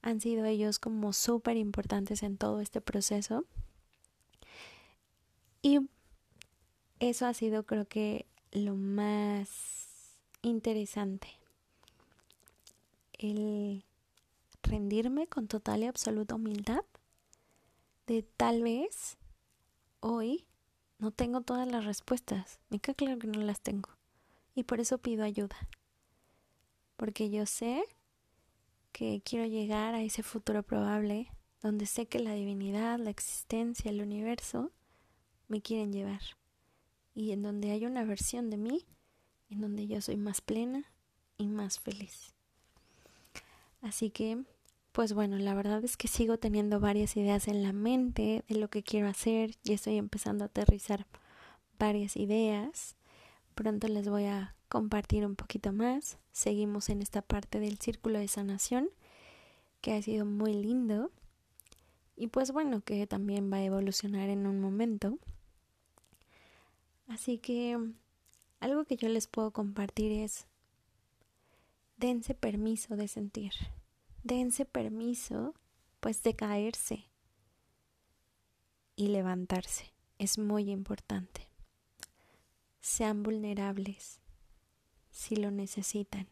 han 0.03 0.20
sido 0.20 0.44
ellos 0.44 0.79
como 0.79 1.12
súper 1.12 1.57
importantes 1.57 2.22
en 2.22 2.37
todo 2.37 2.61
este 2.61 2.81
proceso. 2.81 3.44
Y 5.62 5.88
eso 6.98 7.27
ha 7.27 7.35
sido 7.35 7.64
creo 7.64 7.87
que 7.87 8.27
lo 8.51 8.75
más 8.75 10.18
interesante. 10.42 11.29
El 13.22 13.85
rendirme 14.64 15.28
con 15.28 15.46
total 15.46 15.85
y 15.85 15.87
absoluta 15.87 16.35
humildad 16.35 16.85
de 18.08 18.24
tal 18.24 18.64
vez 18.64 19.16
hoy 20.00 20.44
no 20.98 21.12
tengo 21.12 21.40
todas 21.40 21.70
las 21.70 21.85
respuestas. 21.85 22.58
Me 22.68 22.80
queda 22.80 22.94
claro 22.94 23.20
que 23.20 23.28
no 23.28 23.40
las 23.40 23.61
tengo. 23.61 23.90
Y 24.56 24.64
por 24.64 24.80
eso 24.80 24.98
pido 24.98 25.22
ayuda. 25.22 25.56
Porque 26.96 27.30
yo 27.30 27.46
sé 27.46 27.85
que 28.90 29.22
quiero 29.24 29.46
llegar 29.46 29.94
a 29.94 30.02
ese 30.02 30.24
futuro 30.24 30.64
probable 30.64 31.30
donde 31.61 31.87
sé 31.87 32.06
que 32.06 32.18
la 32.18 32.32
divinidad, 32.32 32.98
la 32.98 33.11
existencia, 33.11 33.92
el 33.92 34.02
universo 34.02 34.72
me 35.46 35.62
quieren 35.62 35.92
llevar. 35.92 36.22
Y 37.14 37.30
en 37.30 37.42
donde 37.42 37.70
hay 37.70 37.87
una 37.87 38.02
versión 38.02 38.50
de 38.50 38.56
mí 38.56 38.85
en 39.48 39.61
donde 39.61 39.87
yo 39.87 40.00
soy 40.00 40.16
más 40.16 40.40
plena 40.40 40.90
y 41.37 41.46
más 41.46 41.78
feliz. 41.78 42.35
Así 43.83 44.11
que 44.11 44.45
pues 44.92 45.14
bueno, 45.14 45.38
la 45.38 45.55
verdad 45.55 45.83
es 45.85 45.97
que 45.97 46.07
sigo 46.07 46.38
teniendo 46.38 46.79
varias 46.79 47.16
ideas 47.16 47.49
en 47.49 47.62
la 47.62 47.73
mente 47.73 48.45
de 48.47 48.55
lo 48.57 48.68
que 48.68 48.83
quiero 48.83 49.09
hacer 49.09 49.57
y 49.64 49.73
estoy 49.73 49.97
empezando 49.97 50.45
a 50.45 50.49
aterrizar 50.49 51.07
varias 51.79 52.16
ideas. 52.18 52.97
Pronto 53.55 53.88
les 53.88 54.07
voy 54.07 54.27
a 54.27 54.55
compartir 54.68 55.25
un 55.25 55.35
poquito 55.35 55.73
más. 55.73 56.18
Seguimos 56.31 56.90
en 56.90 57.01
esta 57.01 57.23
parte 57.23 57.59
del 57.59 57.79
círculo 57.79 58.18
de 58.18 58.29
sanación 58.29 58.90
que 59.81 59.95
ha 59.95 60.03
sido 60.03 60.27
muy 60.27 60.53
lindo 60.53 61.11
y 62.14 62.27
pues 62.27 62.53
bueno, 62.53 62.83
que 62.83 63.07
también 63.07 63.51
va 63.51 63.57
a 63.57 63.64
evolucionar 63.64 64.29
en 64.29 64.47
un 64.47 64.61
momento. 64.61 65.18
Así 67.09 67.38
que 67.38 67.79
algo 68.61 68.85
que 68.85 68.97
yo 68.97 69.09
les 69.09 69.27
puedo 69.27 69.53
compartir 69.53 70.12
es 70.12 70.47
dense 72.02 72.34
permiso 72.34 72.96
de 72.96 73.06
sentir 73.06 73.52
dense 74.24 74.64
permiso 74.64 75.54
pues 76.00 76.22
de 76.22 76.34
caerse 76.34 77.08
y 78.96 79.08
levantarse. 79.08 79.92
Es 80.18 80.36
muy 80.36 80.70
importante. 80.70 81.48
Sean 82.80 83.22
vulnerables 83.22 84.20
si 85.10 85.36
lo 85.36 85.50
necesitan. 85.50 86.28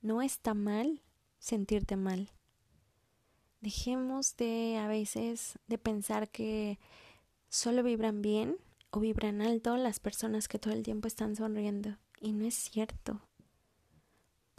No 0.00 0.22
está 0.22 0.54
mal 0.54 1.02
sentirte 1.38 1.96
mal. 1.96 2.30
Dejemos 3.60 4.36
de 4.36 4.78
a 4.78 4.86
veces 4.86 5.58
de 5.66 5.78
pensar 5.78 6.30
que 6.30 6.78
solo 7.48 7.82
vibran 7.82 8.22
bien 8.22 8.56
o 8.90 9.00
vibran 9.00 9.42
alto 9.42 9.76
las 9.76 9.98
personas 9.98 10.46
que 10.48 10.58
todo 10.58 10.72
el 10.72 10.84
tiempo 10.84 11.08
están 11.08 11.34
sonriendo. 11.34 11.98
Y 12.20 12.32
no 12.32 12.46
es 12.46 12.54
cierto 12.54 13.20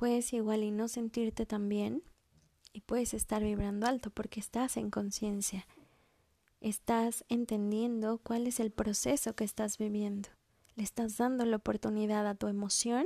puedes 0.01 0.33
igual 0.33 0.63
y 0.63 0.71
no 0.71 0.87
sentirte 0.87 1.45
tan 1.45 1.69
bien 1.69 2.01
y 2.73 2.81
puedes 2.81 3.13
estar 3.13 3.43
vibrando 3.43 3.85
alto 3.85 4.09
porque 4.09 4.39
estás 4.39 4.77
en 4.77 4.89
conciencia. 4.89 5.67
Estás 6.59 7.23
entendiendo 7.29 8.17
cuál 8.17 8.47
es 8.47 8.59
el 8.59 8.71
proceso 8.71 9.35
que 9.35 9.43
estás 9.43 9.77
viviendo. 9.77 10.29
Le 10.75 10.81
estás 10.81 11.17
dando 11.17 11.45
la 11.45 11.57
oportunidad 11.57 12.25
a 12.25 12.33
tu 12.33 12.47
emoción 12.47 13.05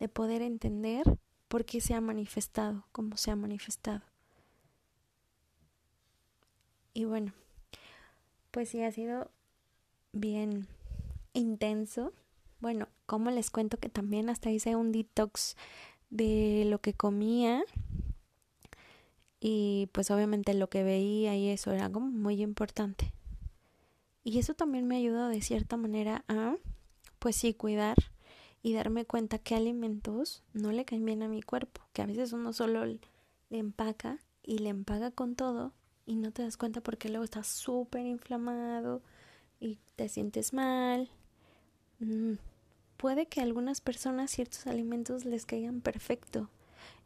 de 0.00 0.08
poder 0.08 0.42
entender 0.42 1.04
por 1.46 1.64
qué 1.64 1.80
se 1.80 1.94
ha 1.94 2.00
manifestado, 2.00 2.84
cómo 2.90 3.16
se 3.16 3.30
ha 3.30 3.36
manifestado. 3.36 4.02
Y 6.94 7.04
bueno, 7.04 7.32
pues 8.50 8.70
sí 8.70 8.82
ha 8.82 8.90
sido 8.90 9.30
bien 10.12 10.66
intenso. 11.32 12.12
Bueno, 12.58 12.88
como 13.06 13.30
les 13.30 13.52
cuento 13.52 13.78
que 13.78 13.88
también 13.88 14.30
hasta 14.30 14.50
hice 14.50 14.74
un 14.74 14.90
detox 14.90 15.54
de 16.10 16.64
lo 16.66 16.80
que 16.80 16.94
comía 16.94 17.64
y 19.40 19.88
pues 19.92 20.10
obviamente 20.10 20.54
lo 20.54 20.68
que 20.68 20.82
veía 20.82 21.36
y 21.36 21.48
eso 21.48 21.72
era 21.72 21.90
como 21.90 22.06
muy 22.08 22.42
importante. 22.42 23.12
Y 24.24 24.38
eso 24.38 24.54
también 24.54 24.86
me 24.86 24.96
ayudó 24.96 25.28
de 25.28 25.40
cierta 25.40 25.76
manera 25.76 26.24
a 26.28 26.56
pues 27.18 27.36
sí 27.36 27.54
cuidar 27.54 27.96
y 28.62 28.74
darme 28.74 29.04
cuenta 29.04 29.38
qué 29.38 29.54
alimentos 29.54 30.42
no 30.52 30.72
le 30.72 30.84
caen 30.84 31.04
bien 31.04 31.22
a 31.22 31.28
mi 31.28 31.42
cuerpo, 31.42 31.82
que 31.92 32.02
a 32.02 32.06
veces 32.06 32.32
uno 32.32 32.52
solo 32.52 32.84
le 32.84 33.00
empaca 33.50 34.18
y 34.42 34.58
le 34.58 34.70
empaca 34.70 35.10
con 35.10 35.36
todo 35.36 35.72
y 36.04 36.16
no 36.16 36.32
te 36.32 36.42
das 36.42 36.56
cuenta 36.56 36.80
porque 36.80 37.08
luego 37.08 37.24
estás 37.24 37.46
súper 37.46 38.06
inflamado 38.06 39.02
y 39.60 39.78
te 39.96 40.08
sientes 40.08 40.52
mal. 40.52 41.10
Mm, 42.00 42.34
puede 42.98 43.26
que 43.26 43.40
a 43.40 43.44
algunas 43.44 43.80
personas 43.80 44.30
ciertos 44.30 44.66
alimentos 44.66 45.24
les 45.24 45.46
caigan 45.46 45.80
perfecto 45.80 46.50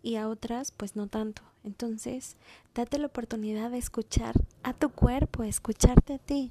y 0.02 0.16
a 0.16 0.28
otras 0.28 0.72
pues 0.72 0.96
no 0.96 1.07
tanto. 1.07 1.42
Entonces, 1.62 2.37
date 2.74 2.98
la 2.98 3.07
oportunidad 3.07 3.70
de 3.70 3.78
escuchar 3.78 4.35
a 4.64 4.72
tu 4.72 4.90
cuerpo, 4.90 5.44
escucharte 5.44 6.14
a 6.14 6.18
ti. 6.18 6.50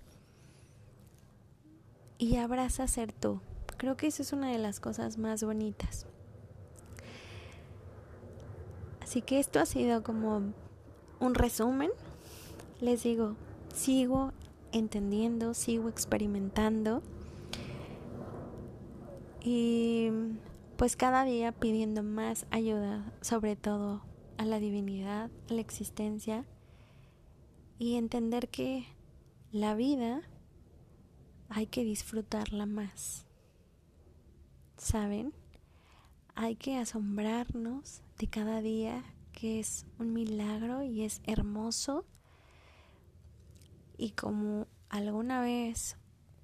Y 2.18 2.38
abraza 2.38 2.88
ser 2.88 3.12
tú. 3.12 3.42
Creo 3.78 3.98
que 3.98 4.08
eso 4.08 4.22
es 4.22 4.32
una 4.32 4.52
de 4.52 4.60
las 4.60 4.80
cosas 4.80 5.18
más 5.18 5.44
bonitas. 5.44 6.06
Así 9.02 9.22
que 9.22 9.40
esto 9.40 9.60
ha 9.60 9.66
sido 9.66 10.04
como 10.04 10.54
un 11.20 11.36
resumen. 11.36 11.90
Les 12.80 13.04
digo, 13.04 13.36
sigo 13.74 14.32
entendiendo, 14.72 15.54
sigo 15.56 15.90
experimentando. 15.90 17.02
Y 19.44 20.10
pues 20.78 20.96
cada 20.96 21.24
día 21.24 21.52
pidiendo 21.52 22.04
más 22.04 22.46
ayuda, 22.52 23.12
sobre 23.22 23.56
todo 23.56 24.04
a 24.38 24.46
la 24.46 24.60
divinidad, 24.60 25.32
a 25.50 25.54
la 25.54 25.62
existencia, 25.62 26.46
y 27.80 27.96
entender 27.96 28.50
que 28.50 28.86
la 29.52 29.74
vida 29.74 30.22
hay 31.50 31.66
que 31.66 31.84
disfrutarla 31.84 32.66
más. 32.66 33.26
¿Saben? 34.78 35.34
Hay 36.36 36.56
que 36.56 36.78
asombrarnos 36.78 38.04
de 38.18 38.28
cada 38.28 38.62
día 38.62 39.04
que 39.34 39.60
es 39.60 39.86
un 40.00 40.14
milagro 40.14 40.84
y 40.84 41.04
es 41.04 41.22
hermoso. 41.26 42.06
Y 43.98 44.12
como 44.12 44.68
alguna 44.90 45.42
vez 45.42 45.98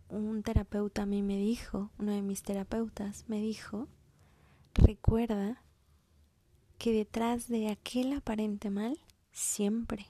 un 0.09 0.43
terapeuta 0.43 1.03
a 1.03 1.05
mí 1.05 1.21
me 1.21 1.37
dijo, 1.37 1.91
uno 1.97 2.11
de 2.11 2.21
mis 2.21 2.43
terapeutas 2.43 3.25
me 3.27 3.41
dijo, 3.41 3.87
recuerda 4.73 5.61
que 6.77 6.93
detrás 6.93 7.47
de 7.47 7.69
aquel 7.69 8.13
aparente 8.13 8.69
mal 8.69 8.99
siempre 9.31 10.07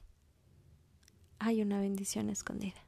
hay 1.39 1.61
una 1.61 1.79
bendición 1.79 2.29
escondida. 2.29 2.81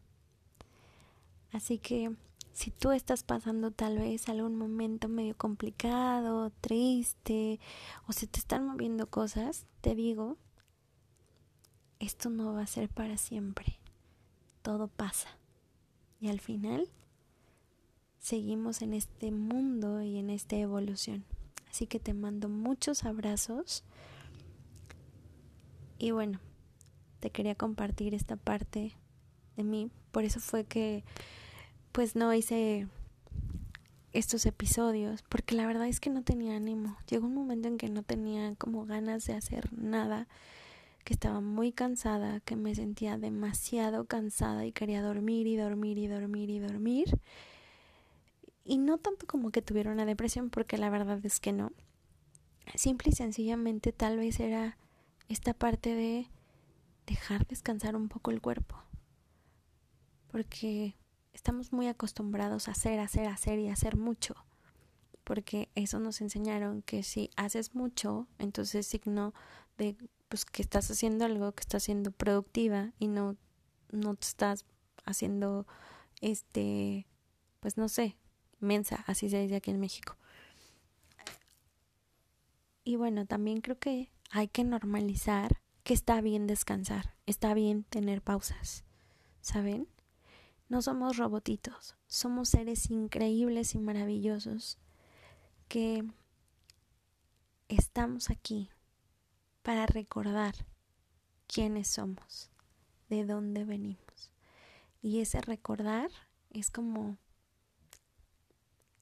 Así 1.52 1.80
que 1.80 2.15
si 2.54 2.72
tú 2.72 2.91
estás 2.91 3.24
pasando 3.24 3.72
tal 3.72 3.98
vez 3.98 4.28
algún 4.28 4.58
momento 4.58 5.08
medio 5.08 5.36
complicado, 5.38 6.52
triste, 6.62 7.60
o 8.08 8.13
se 8.13 8.28
te 8.28 8.39
están 8.39 8.65
moviendo 8.65 9.08
cosas, 9.08 9.65
te 9.82 9.95
digo, 9.95 10.38
esto 12.00 12.30
no 12.30 12.54
va 12.54 12.63
a 12.63 12.67
ser 12.67 12.89
para 12.89 13.17
siempre. 13.17 13.80
Todo 14.62 14.88
pasa. 14.88 15.30
Y 16.20 16.30
al 16.30 16.40
final 16.40 16.90
seguimos 18.20 18.82
en 18.82 18.94
este 18.94 19.32
mundo 19.32 20.02
y 20.02 20.18
en 20.18 20.30
esta 20.30 20.58
evolución. 20.58 21.24
Así 21.70 21.88
que 21.88 22.00
te 22.00 22.14
mando 22.14 22.50
muchos 22.50 23.06
abrazos. 23.06 23.84
Y 25.98 26.12
bueno, 26.12 26.40
te 27.20 27.30
quería 27.30 27.56
compartir 27.56 28.14
esta 28.14 28.36
parte 28.36 28.96
de 29.56 29.64
mí. 29.64 29.92
Por 30.12 30.24
eso 30.24 30.40
fue 30.40 30.66
que 30.66 31.04
pues 31.92 32.16
no 32.16 32.34
hice 32.34 32.88
estos 34.12 34.46
episodios 34.46 35.24
porque 35.30 35.56
la 35.56 35.68
verdad 35.68 35.88
es 35.88 36.00
que 36.00 36.10
no 36.10 36.24
tenía 36.24 36.56
ánimo. 36.56 36.98
Llegó 37.10 37.28
un 37.28 37.36
momento 37.36 37.68
en 37.68 37.78
que 37.78 37.90
no 37.90 38.04
tenía 38.04 38.56
como 38.56 38.86
ganas 38.86 39.26
de 39.26 39.34
hacer 39.34 39.72
nada, 39.74 40.28
que 41.04 41.14
estaba 41.14 41.42
muy 41.42 41.72
cansada, 41.72 42.40
que 42.42 42.56
me 42.56 42.76
sentía 42.76 43.18
demasiado 43.18 44.06
cansada 44.06 44.66
y 44.66 44.72
quería 44.72 45.02
dormir 45.02 45.48
y 45.48 45.56
dormir 45.56 45.98
y 45.98 46.08
dormir 46.08 46.50
y 46.50 46.60
dormir. 46.60 47.20
Y 48.64 48.78
no 48.78 48.98
tanto 48.98 49.26
como 49.26 49.52
que 49.52 49.62
tuviera 49.62 49.92
una 49.92 50.06
depresión 50.06 50.50
porque 50.50 50.78
la 50.78 50.90
verdad 50.90 51.20
es 51.26 51.40
que 51.40 51.52
no. 51.52 51.72
Simple 52.76 53.10
y 53.12 53.16
sencillamente 53.16 53.92
tal 53.92 54.18
vez 54.18 54.40
era 54.40 54.78
esta 55.28 55.54
parte 55.54 55.96
de 55.96 56.28
dejar 57.08 57.48
descansar 57.48 57.96
un 57.96 58.10
poco 58.10 58.32
el 58.32 58.42
cuerpo. 58.42 58.76
Porque 60.32 60.96
estamos 61.34 61.74
muy 61.74 61.88
acostumbrados 61.88 62.68
a 62.68 62.72
hacer, 62.72 63.00
hacer, 63.00 63.26
hacer 63.26 63.58
y 63.60 63.70
hacer 63.70 63.98
mucho. 63.98 64.36
Porque 65.24 65.70
eso 65.74 66.00
nos 66.00 66.22
enseñaron 66.22 66.84
que 66.84 67.02
si 67.02 67.32
haces 67.36 67.74
mucho, 67.74 68.28
entonces 68.38 68.76
es 68.76 68.88
signo 68.88 69.34
de 69.78 69.96
pues 70.30 70.46
que 70.46 70.62
estás 70.62 70.89
haciendo 70.89 71.26
algo, 71.26 71.52
que 71.52 71.62
estás 71.62 71.84
siendo 71.84 72.12
productiva 72.12 72.94
y 73.00 73.08
no, 73.08 73.36
no 73.92 74.15
te 74.15 74.28
estás 74.28 74.63
haciendo 75.06 75.65
este, 76.22 77.08
pues 77.60 77.78
no 77.78 77.89
sé, 77.89 78.15
mensa, 78.60 79.04
así 79.08 79.30
se 79.30 79.42
dice 79.42 79.56
aquí 79.56 79.72
en 79.72 79.80
México. 79.80 80.15
Y 82.84 82.96
bueno, 82.96 83.26
también 83.26 83.62
creo 83.62 83.78
que 83.80 84.12
hay 84.32 84.48
que 84.48 84.63
normalizar 84.63 85.60
que 85.84 85.94
está 85.94 86.22
bien 86.22 86.48
descansar, 86.48 87.15
está 87.26 87.54
bien 87.54 87.84
tener 87.84 88.22
pausas, 88.22 88.84
¿saben? 89.42 89.88
No 90.68 90.84
somos 90.84 91.18
robotitos, 91.18 91.96
somos 92.08 92.50
seres 92.50 92.92
increíbles 92.92 93.74
y 93.74 93.80
maravillosos 93.80 94.78
que 95.68 96.04
estamos 97.68 98.30
aquí 98.30 98.70
para 99.70 99.86
recordar 99.86 100.56
quiénes 101.46 101.90
somos, 101.90 102.50
de 103.08 103.24
dónde 103.24 103.66
venimos. 103.66 104.32
Y 105.00 105.20
ese 105.20 105.42
recordar 105.42 106.10
es 106.50 106.72
como 106.72 107.20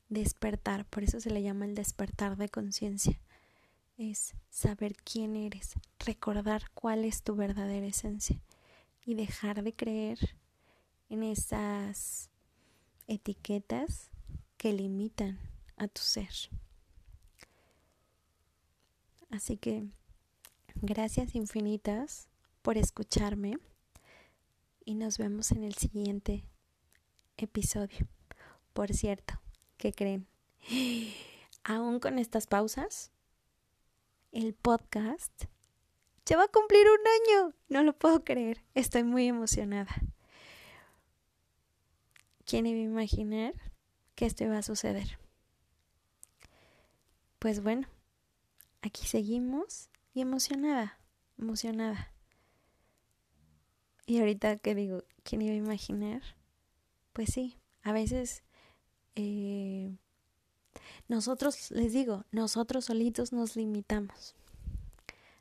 despertar, 0.10 0.84
por 0.84 1.06
eso 1.06 1.22
se 1.22 1.30
le 1.30 1.42
llama 1.42 1.64
el 1.64 1.74
despertar 1.74 2.36
de 2.36 2.50
conciencia. 2.50 3.18
Es 3.98 4.36
saber 4.50 4.98
quién 4.98 5.38
eres, 5.38 5.76
recordar 6.00 6.70
cuál 6.74 7.06
es 7.06 7.24
tu 7.24 7.38
verdadera 7.38 7.88
esencia 7.88 8.42
y 9.06 9.16
dejar 9.16 9.64
de 9.64 9.74
creer 9.74 10.36
en 11.08 11.24
esas 11.24 12.30
etiquetas 13.08 14.10
que 14.58 14.74
limitan 14.74 15.40
a 15.78 15.88
tu 15.88 16.02
ser. 16.02 16.34
Así 19.30 19.56
que 19.56 19.88
gracias 20.82 21.36
infinitas 21.36 22.28
por 22.62 22.78
escucharme 22.78 23.58
y 24.86 24.96
nos 24.96 25.18
vemos 25.18 25.52
en 25.52 25.63
el 25.63 25.74
siguiente 25.76 26.44
episodio. 27.38 28.08
Por 28.74 28.94
cierto, 28.94 29.40
¿qué 29.78 29.92
creen? 29.92 30.28
Aún 31.63 32.00
con 32.00 32.20
estas 32.20 32.48
pausas, 32.48 33.12
el 34.32 34.54
podcast 34.54 35.46
ya 36.26 36.38
va 36.38 36.44
a 36.44 36.50
cumplir 36.50 36.86
un 36.88 37.08
año. 37.08 37.54
No 37.70 37.84
lo 37.84 37.98
puedo 37.98 38.24
creer. 38.24 38.63
Estoy 38.76 39.04
muy 39.04 39.28
emocionada. 39.28 39.94
¿Quién 42.46 42.66
iba 42.66 42.80
a 42.80 42.84
imaginar 42.84 43.54
que 44.16 44.26
esto 44.26 44.44
iba 44.44 44.58
a 44.58 44.63
suceder? 44.63 45.20
Pues 47.40 47.62
bueno, 47.62 47.88
aquí 48.82 49.06
seguimos 49.06 49.90
y 50.18 50.22
emocionada, 50.22 51.00
emocionada. 51.38 52.12
Y 54.08 54.18
ahorita 54.18 54.58
que 54.58 54.74
digo, 54.74 55.04
¿quién 55.22 55.44
iba 55.44 55.54
a 55.54 55.58
imaginar? 55.58 56.24
Pues 57.14 57.30
sí, 57.32 57.60
a 57.84 57.92
veces 57.92 58.42
eh, 59.14 59.96
nosotros, 61.08 61.70
les 61.70 61.94
digo, 61.94 62.26
nosotros 62.32 62.86
solitos 62.86 63.32
nos 63.32 63.56
limitamos. 63.56 64.34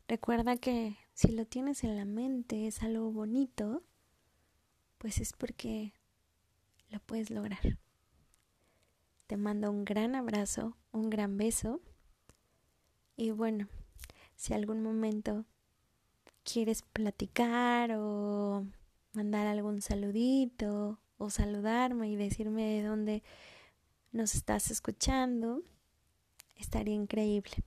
Recuerda 0.09 0.59
que 0.59 0.99
si 1.15 1.29
lo 1.29 1.47
tienes 1.47 1.83
en 1.83 1.97
la 1.97 2.05
mente, 2.05 2.67
es 2.67 2.83
algo 2.83 3.11
bonito, 3.11 3.83
pues 4.99 5.21
es 5.21 5.33
porque 5.33 5.95
lo 6.91 7.01
puedes 7.01 7.31
lograr. 7.31 7.79
Te 9.27 9.39
mando 9.39 9.71
un 9.71 9.87
gran 9.87 10.15
abrazo, 10.15 10.77
un 10.93 11.09
gran 11.09 11.39
beso. 11.39 11.81
Y 13.17 13.31
bueno, 13.31 13.69
si 14.37 14.55
algún 14.55 14.83
momento 14.83 15.45
quieres 16.45 16.83
platicar 16.83 17.93
o 17.93 18.65
mandar 19.13 19.47
algún 19.47 19.83
saludito 19.83 21.01
o 21.19 21.31
saludarme 21.31 22.09
y 22.09 22.17
decirme 22.17 22.65
de 22.65 22.87
dónde 22.87 23.23
nos 24.13 24.35
estás 24.35 24.71
escuchando, 24.71 25.63
estaría 26.55 26.95
increíble. 26.95 27.65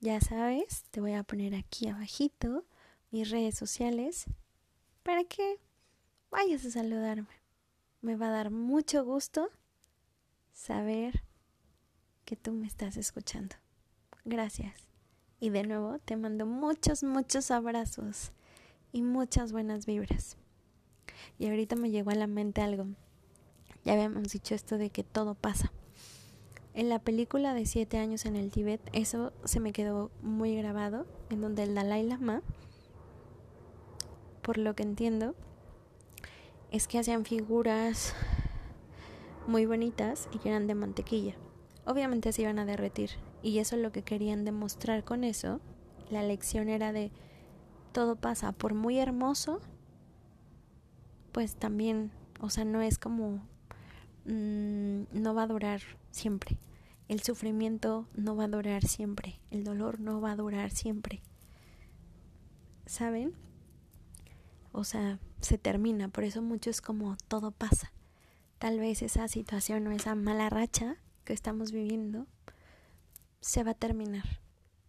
Ya 0.00 0.20
sabes, 0.20 0.84
te 0.90 1.00
voy 1.00 1.14
a 1.14 1.22
poner 1.22 1.54
aquí 1.54 1.88
abajito 1.88 2.64
mis 3.10 3.30
redes 3.30 3.56
sociales 3.56 4.26
para 5.02 5.24
que 5.24 5.58
vayas 6.30 6.64
a 6.64 6.70
saludarme. 6.70 7.42
Me 8.00 8.16
va 8.16 8.28
a 8.28 8.32
dar 8.32 8.50
mucho 8.50 9.04
gusto 9.04 9.48
saber 10.52 11.22
que 12.24 12.36
tú 12.36 12.52
me 12.52 12.66
estás 12.66 12.96
escuchando. 12.96 13.54
Gracias. 14.24 14.91
Y 15.42 15.50
de 15.50 15.64
nuevo 15.64 15.98
te 15.98 16.16
mando 16.16 16.46
muchos, 16.46 17.02
muchos 17.02 17.50
abrazos 17.50 18.30
y 18.92 19.02
muchas 19.02 19.50
buenas 19.50 19.86
vibras. 19.86 20.36
Y 21.36 21.48
ahorita 21.48 21.74
me 21.74 21.90
llegó 21.90 22.12
a 22.12 22.14
la 22.14 22.28
mente 22.28 22.60
algo. 22.60 22.86
Ya 23.84 23.94
habíamos 23.94 24.28
dicho 24.28 24.54
esto 24.54 24.78
de 24.78 24.90
que 24.90 25.02
todo 25.02 25.34
pasa. 25.34 25.72
En 26.74 26.88
la 26.88 27.00
película 27.00 27.54
de 27.54 27.66
siete 27.66 27.98
años 27.98 28.24
en 28.24 28.36
el 28.36 28.52
Tíbet, 28.52 28.80
eso 28.92 29.32
se 29.42 29.58
me 29.58 29.72
quedó 29.72 30.12
muy 30.22 30.54
grabado, 30.54 31.08
en 31.28 31.40
donde 31.40 31.64
el 31.64 31.74
Dalai 31.74 32.04
Lama 32.04 32.44
por 34.42 34.58
lo 34.58 34.76
que 34.76 34.84
entiendo, 34.84 35.34
es 36.70 36.86
que 36.86 37.00
hacían 37.00 37.24
figuras 37.24 38.14
muy 39.48 39.66
bonitas 39.66 40.28
y 40.30 40.38
que 40.38 40.50
eran 40.50 40.68
de 40.68 40.76
mantequilla. 40.76 41.34
Obviamente 41.84 42.32
se 42.32 42.42
iban 42.42 42.60
a 42.60 42.64
derretir 42.64 43.10
y 43.42 43.58
eso 43.58 43.76
es 43.76 43.82
lo 43.82 43.92
que 43.92 44.02
querían 44.02 44.44
demostrar 44.44 45.04
con 45.04 45.24
eso. 45.24 45.60
La 46.10 46.22
lección 46.22 46.68
era 46.68 46.92
de 46.92 47.10
todo 47.92 48.16
pasa, 48.16 48.52
por 48.52 48.74
muy 48.74 48.98
hermoso, 48.98 49.60
pues 51.32 51.56
también, 51.56 52.10
o 52.40 52.50
sea, 52.50 52.64
no 52.64 52.82
es 52.82 52.98
como 52.98 53.42
mm, 54.26 55.02
no 55.12 55.34
va 55.34 55.44
a 55.44 55.48
durar 55.48 55.80
siempre. 56.10 56.58
El 57.08 57.20
sufrimiento 57.22 58.06
no 58.14 58.36
va 58.36 58.44
a 58.44 58.48
durar 58.48 58.84
siempre, 58.84 59.40
el 59.50 59.64
dolor 59.64 60.00
no 60.00 60.20
va 60.20 60.32
a 60.32 60.36
durar 60.36 60.70
siempre. 60.70 61.22
¿Saben? 62.86 63.34
o 64.72 64.84
sea, 64.84 65.18
se 65.40 65.58
termina, 65.58 66.08
por 66.08 66.24
eso 66.24 66.42
mucho 66.42 66.70
es 66.70 66.80
como 66.80 67.16
todo 67.28 67.50
pasa. 67.50 67.92
Tal 68.58 68.78
vez 68.78 69.02
esa 69.02 69.28
situación 69.28 69.86
o 69.86 69.92
esa 69.92 70.14
mala 70.14 70.48
racha 70.48 70.96
que 71.24 71.32
estamos 71.32 71.72
viviendo 71.72 72.26
se 73.42 73.64
va 73.64 73.72
a 73.72 73.74
terminar. 73.74 74.40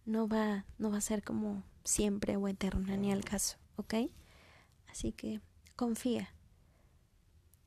No 0.06 0.28
va, 0.28 0.64
no 0.78 0.90
va 0.90 0.98
a 0.98 1.02
ser 1.02 1.22
como 1.22 1.64
siempre 1.82 2.36
o 2.36 2.48
eterna 2.48 2.96
ni 2.96 3.12
al 3.12 3.24
caso, 3.24 3.58
¿ok? 3.76 3.94
Así 4.86 5.12
que 5.12 5.40
confía. 5.76 6.32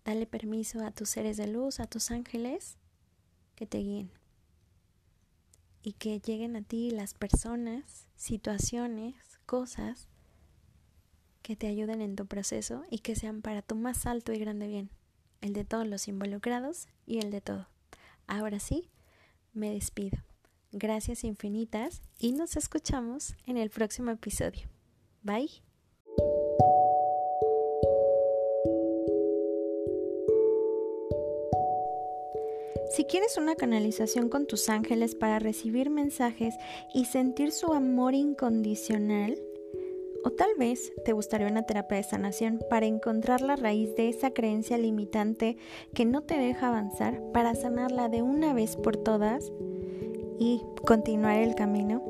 Dale 0.06 0.26
permiso 0.26 0.84
a 0.86 0.92
tus 0.92 1.10
seres 1.10 1.36
de 1.36 1.48
luz, 1.48 1.80
a 1.80 1.88
tus 1.88 2.10
ángeles, 2.10 2.78
que 3.56 3.68
te 3.68 3.80
guíen. 3.80 4.12
Y 5.84 5.94
que 5.94 6.20
lleguen 6.20 6.56
a 6.56 6.62
ti 6.62 6.90
las 6.92 7.14
personas, 7.14 8.08
situaciones, 8.16 9.40
cosas 9.46 10.08
que 11.42 11.56
te 11.56 11.68
ayuden 11.68 12.02
en 12.02 12.16
tu 12.16 12.26
proceso 12.28 12.84
y 12.90 13.00
que 13.00 13.16
sean 13.16 13.42
para 13.42 13.62
tu 13.62 13.76
más 13.76 14.06
alto 14.06 14.32
y 14.32 14.40
grande 14.40 14.68
bien, 14.68 14.90
el 15.42 15.54
de 15.54 15.66
todos 15.66 15.86
los 15.86 16.08
involucrados 16.08 16.88
y 17.06 17.20
el 17.20 17.32
de 17.32 17.42
todo. 17.42 17.68
Ahora 18.26 18.60
sí, 18.60 18.90
me 19.54 19.74
despido. 19.74 20.27
Gracias 20.72 21.24
infinitas 21.24 22.02
y 22.20 22.34
nos 22.34 22.58
escuchamos 22.58 23.36
en 23.46 23.58
el 23.58 23.70
próximo 23.70 24.12
episodio. 24.12 24.68
Bye. 25.24 25.64
Si 32.96 33.06
quieres 33.06 33.38
una 33.38 33.56
canalización 33.56 34.28
con 34.28 34.48
tus 34.48 34.70
ángeles 34.70 35.16
para 35.16 35.40
recibir 35.40 35.90
mensajes 35.90 36.56
y 36.94 37.06
sentir 37.06 37.52
su 37.52 37.74
amor 37.74 38.16
incondicional, 38.16 39.38
o 40.24 40.32
tal 40.32 40.50
vez 40.58 40.92
te 41.06 41.14
gustaría 41.14 41.48
una 41.48 41.64
terapia 41.64 41.98
de 41.98 42.04
sanación 42.04 42.60
para 42.70 42.86
encontrar 42.86 43.42
la 43.42 43.56
raíz 43.56 43.96
de 43.96 44.10
esa 44.10 44.32
creencia 44.32 44.78
limitante 44.78 45.58
que 45.94 46.06
no 46.06 46.24
te 46.24 46.38
deja 46.38 46.68
avanzar, 46.68 47.22
para 47.32 47.56
sanarla 47.56 48.10
de 48.10 48.22
una 48.22 48.54
vez 48.54 48.76
por 48.76 48.98
todas 48.98 49.52
y 50.40 50.64
continuar 50.86 51.38
el 51.38 51.56
camino. 51.56 52.02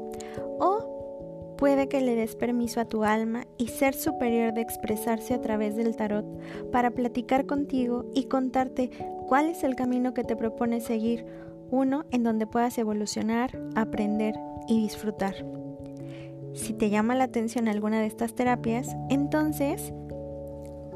O 0.59 1.55
puede 1.57 1.87
que 1.89 2.01
le 2.01 2.15
des 2.15 2.35
permiso 2.35 2.79
a 2.79 2.85
tu 2.85 3.03
alma 3.03 3.45
y 3.57 3.67
ser 3.67 3.93
superior 3.93 4.53
de 4.53 4.61
expresarse 4.61 5.33
a 5.33 5.41
través 5.41 5.75
del 5.75 5.95
tarot 5.95 6.25
para 6.71 6.91
platicar 6.91 7.45
contigo 7.45 8.05
y 8.13 8.25
contarte 8.25 8.91
cuál 9.27 9.47
es 9.49 9.63
el 9.63 9.75
camino 9.75 10.13
que 10.13 10.23
te 10.23 10.35
propone 10.35 10.79
seguir, 10.81 11.25
uno 11.69 12.05
en 12.11 12.23
donde 12.23 12.47
puedas 12.47 12.77
evolucionar, 12.77 13.59
aprender 13.75 14.35
y 14.67 14.81
disfrutar. 14.81 15.35
Si 16.53 16.73
te 16.73 16.89
llama 16.89 17.15
la 17.15 17.25
atención 17.25 17.67
alguna 17.67 17.99
de 17.99 18.07
estas 18.07 18.33
terapias, 18.33 18.95
entonces 19.09 19.93